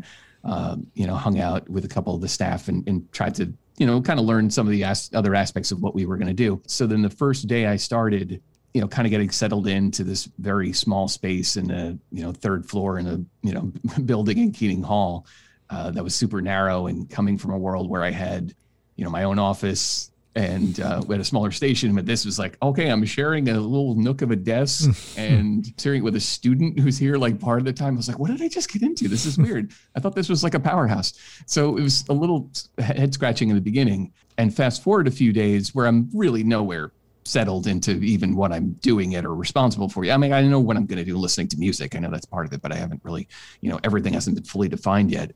[0.46, 3.54] um, you know hung out with a couple of the staff and, and tried to
[3.78, 6.18] you know kind of learn some of the as- other aspects of what we were
[6.18, 6.62] going to do.
[6.68, 8.42] So then the first day I started,
[8.74, 12.32] you know, kind of getting settled into this very small space in a, you know,
[12.32, 13.72] third floor in a, you know,
[14.06, 15.26] building in Keating Hall
[15.70, 18.54] uh, that was super narrow and coming from a world where I had,
[18.96, 22.40] you know, my own office and uh, we had a smaller station, but this was
[22.40, 26.20] like, okay, I'm sharing a little nook of a desk and sharing it with a
[26.20, 27.94] student who's here like part of the time.
[27.94, 29.08] I was like, what did I just get into?
[29.08, 29.72] This is weird.
[29.96, 31.14] I thought this was like a powerhouse.
[31.46, 34.12] So it was a little head scratching in the beginning.
[34.40, 36.92] And fast forward a few days where I'm really nowhere
[37.26, 40.04] settled into even what I'm doing it or responsible for.
[40.06, 41.96] I mean, I know what I'm going to do listening to music.
[41.96, 43.28] I know that's part of it, but I haven't really,
[43.62, 45.32] you know, everything hasn't been fully defined yet.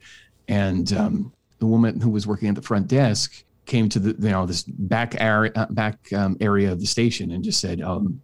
[0.47, 4.31] And um, the woman who was working at the front desk came to the, you
[4.31, 8.21] know, this back area, uh, back um, area of the station and just said, um,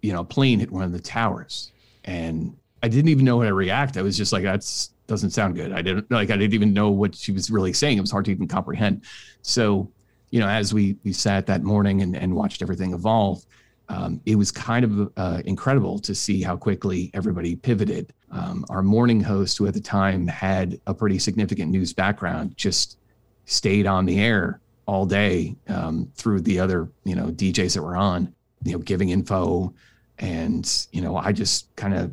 [0.00, 1.72] you know, plane hit one of the towers.
[2.04, 3.96] And I didn't even know how to react.
[3.96, 5.72] I was just like, that's doesn't sound good.
[5.72, 7.98] I didn't like, I didn't even know what she was really saying.
[7.98, 9.02] It was hard to even comprehend.
[9.42, 9.90] So,
[10.30, 13.44] you know, as we we sat that morning and, and watched everything evolve,
[13.88, 18.12] um, it was kind of uh, incredible to see how quickly everybody pivoted.
[18.30, 22.96] Um, our morning host, who at the time had a pretty significant news background, just
[23.44, 27.96] stayed on the air all day um, through the other, you know, DJs that were
[27.96, 28.34] on,
[28.64, 29.72] you know, giving info,
[30.18, 32.12] and you know, I just kind of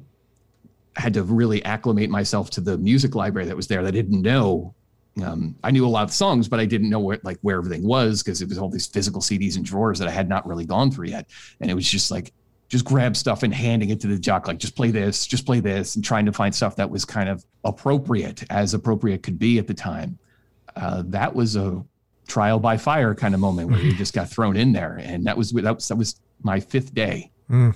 [0.96, 4.22] had to really acclimate myself to the music library that was there that I didn't
[4.22, 4.74] know
[5.24, 7.84] um, I knew a lot of songs, but I didn't know where like where everything
[7.84, 10.66] was because it was all these physical CDs and drawers that I had not really
[10.66, 11.30] gone through yet.
[11.60, 12.34] And it was just like
[12.68, 15.60] just grab stuff and handing it to the jock, like just play this, just play
[15.60, 19.58] this, and trying to find stuff that was kind of appropriate, as appropriate could be
[19.58, 20.18] at the time.
[20.76, 21.84] Uh, that was a
[22.28, 25.38] trial by fire kind of moment where you just got thrown in there, and that
[25.38, 27.32] was that was that was my fifth day.
[27.50, 27.76] Mm.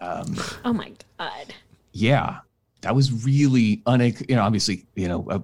[0.00, 1.54] Um, Oh my god.
[1.92, 2.38] yeah,
[2.80, 4.00] that was really un.
[4.00, 5.38] You know, obviously, you know, uh,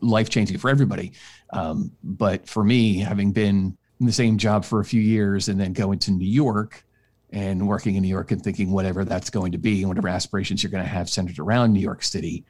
[0.00, 1.12] life changing for everybody.
[1.50, 5.58] Um, but for me, having been in the same job for a few years and
[5.60, 6.84] then going to New York
[7.30, 10.62] and working in New York and thinking whatever that's going to be and whatever aspirations
[10.62, 12.44] you're going to have centered around New York City,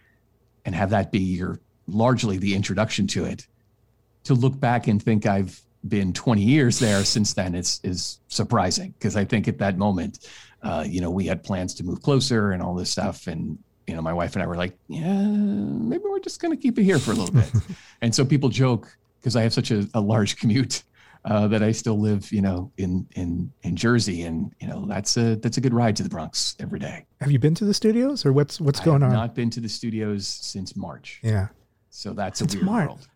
[0.64, 3.46] and have that be your largely the introduction to it.
[4.24, 8.92] To look back and think I've been 20 years there since then is is surprising
[8.98, 10.26] because I think at that moment,
[10.62, 13.94] uh, you know, we had plans to move closer and all this stuff, and you
[13.94, 16.84] know, my wife and I were like, yeah, maybe we're just going to keep it
[16.84, 17.50] here for a little bit.
[18.00, 20.82] and so people joke because I have such a, a large commute
[21.26, 25.16] uh, that I still live, you know, in in in Jersey, and you know, that's
[25.18, 27.04] a that's a good ride to the Bronx every day.
[27.20, 29.04] Have you been to the studios or what's what's going on?
[29.04, 29.26] I have on?
[29.28, 31.48] Not been to the studios since March, yeah.
[31.90, 32.88] so that's a That's weird smart.
[32.88, 33.08] world.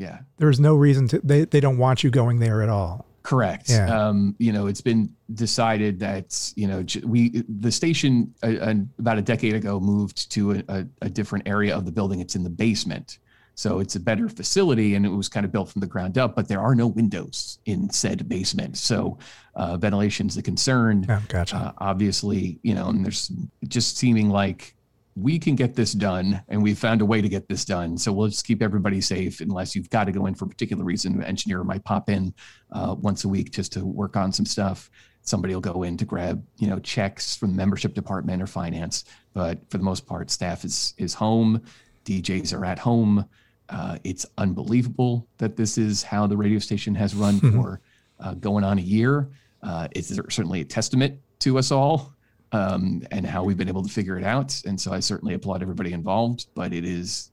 [0.00, 0.20] Yeah.
[0.38, 3.06] There's no reason to they, they don't want you going there at all.
[3.22, 3.68] Correct.
[3.68, 3.86] Yeah.
[3.94, 9.18] Um, you know, it's been decided that you know we the station uh, uh, about
[9.18, 12.20] a decade ago moved to a, a, a different area of the building.
[12.20, 13.18] It's in the basement,
[13.56, 16.34] so it's a better facility, and it was kind of built from the ground up.
[16.34, 19.18] But there are no windows in said basement, so
[19.54, 21.04] uh, ventilation's a concern.
[21.10, 21.56] Oh, gotcha.
[21.56, 23.30] Uh, obviously, you know, and there's
[23.68, 24.74] just seeming like
[25.16, 27.98] we can get this done and we found a way to get this done.
[27.98, 30.84] So we'll just keep everybody safe unless you've got to go in for a particular
[30.84, 31.14] reason.
[31.14, 32.32] An engineer might pop in
[32.72, 34.90] uh, once a week just to work on some stuff.
[35.22, 39.04] Somebody will go in to grab, you know, checks from the membership department or finance.
[39.34, 41.62] But for the most part, staff is is home.
[42.04, 43.26] DJs are at home.
[43.68, 47.80] Uh, it's unbelievable that this is how the radio station has run for
[48.18, 49.30] uh, going on a year.
[49.62, 52.14] Uh, it's certainly a testament to us all
[52.52, 54.60] um, and how we've been able to figure it out.
[54.66, 57.30] And so I certainly applaud everybody involved, but it is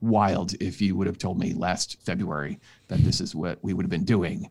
[0.00, 0.54] wild.
[0.60, 3.90] If you would have told me last February that this is what we would have
[3.90, 4.50] been doing,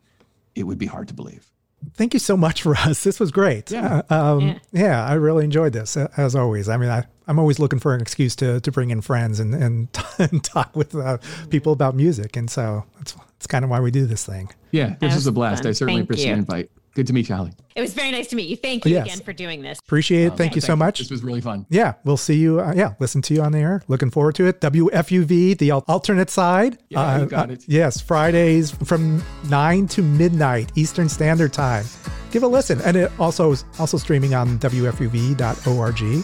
[0.56, 1.46] it would be hard to believe.
[1.94, 3.04] Thank you so much for us.
[3.04, 3.72] This was great.
[3.72, 4.02] Yeah.
[4.10, 4.60] Uh, um, Yeah.
[4.72, 5.06] yeah.
[5.06, 6.70] I really enjoyed this uh, as always.
[6.70, 9.54] I mean, I, I'm always looking for an excuse to, to bring in friends and,
[9.54, 9.88] and,
[10.20, 11.18] and talk with uh,
[11.50, 12.36] people about music.
[12.36, 14.50] And so that's, that's kind of why we do this thing.
[14.72, 15.64] Yeah, this was was a blast.
[15.64, 15.70] fun.
[15.70, 16.36] I certainly Thank appreciate you.
[16.36, 16.72] the invite.
[16.96, 17.52] Good to meet you, Holly.
[17.76, 18.56] It was very nice to meet you.
[18.58, 19.06] Thank you Yes.
[19.06, 19.80] again for doing this.
[19.80, 20.34] Appreciate it.
[20.38, 21.00] Thank you so much.
[21.00, 21.66] This was really fun.
[21.70, 22.60] Yeah, we'll see you.
[22.60, 23.84] Uh, yeah, listen to you on the air.
[23.88, 24.60] Looking forward to it.
[24.60, 26.78] WFUV, the alternate side.
[26.90, 27.64] Yeah, you Uh, got uh, it.
[27.68, 31.86] yes, Fridays from nine to midnight Eastern Standard Time.
[32.32, 36.24] Give a listen, and it also is also streaming on WFUV.org.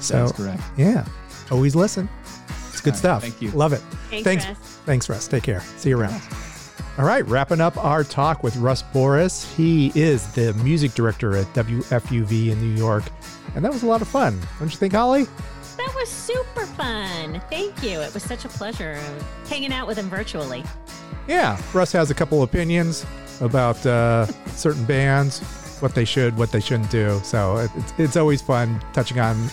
[0.00, 0.62] So That's correct.
[0.76, 1.06] yeah,
[1.50, 2.08] always listen.
[2.70, 3.22] It's good right, stuff.
[3.22, 3.50] thank you.
[3.52, 3.80] Love it.
[4.10, 4.56] Thanks, Russ.
[4.86, 5.28] Thanks, Russ.
[5.28, 5.60] Take care.
[5.78, 6.20] See you around.
[6.98, 9.54] All right, wrapping up our talk with Russ Borris.
[9.54, 13.04] He is the music director at WFUV in New York,
[13.54, 14.40] and that was a lot of fun.
[14.58, 15.26] Don't you think, Holly?
[15.76, 17.42] That was super fun.
[17.50, 18.00] Thank you.
[18.00, 18.98] It was such a pleasure
[19.46, 20.64] hanging out with him virtually.
[21.28, 23.04] Yeah, Russ has a couple opinions
[23.42, 25.40] about uh, certain bands,
[25.80, 27.20] what they should, what they shouldn't do.
[27.24, 29.50] So it's, it's always fun touching on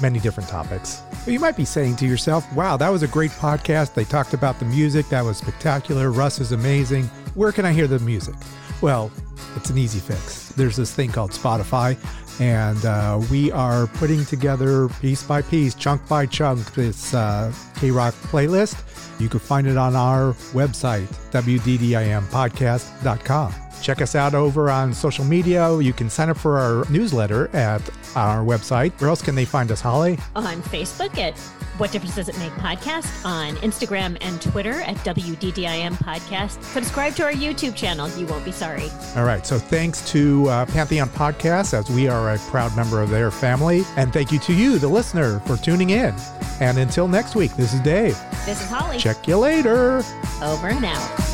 [0.00, 1.02] many different topics.
[1.26, 3.94] You might be saying to yourself, wow, that was a great podcast.
[3.94, 5.08] They talked about the music.
[5.08, 6.10] That was spectacular.
[6.10, 7.04] Russ is amazing.
[7.34, 8.34] Where can I hear the music?
[8.80, 9.10] Well,
[9.56, 10.50] it's an easy fix.
[10.50, 11.96] There's this thing called Spotify,
[12.40, 17.90] and uh, we are putting together piece by piece, chunk by chunk, this uh, K
[17.90, 18.80] Rock playlist.
[19.20, 23.63] You can find it on our website, WDDIMpodcast.com.
[23.82, 25.78] Check us out over on social media.
[25.78, 27.82] You can sign up for our newsletter at
[28.16, 28.98] our website.
[29.00, 30.18] Where else can they find us, Holly?
[30.36, 31.36] On Facebook at
[31.78, 36.62] What Difference Does It Make Podcast, on Instagram and Twitter at WDDIM Podcast.
[36.62, 38.08] Subscribe to our YouTube channel.
[38.16, 38.88] You won't be sorry.
[39.16, 39.46] All right.
[39.46, 43.82] So thanks to uh, Pantheon Podcasts, as we are a proud member of their family.
[43.96, 46.14] And thank you to you, the listener, for tuning in.
[46.60, 48.18] And until next week, this is Dave.
[48.46, 48.98] This is Holly.
[48.98, 50.02] Check you later.
[50.42, 51.33] Over and out.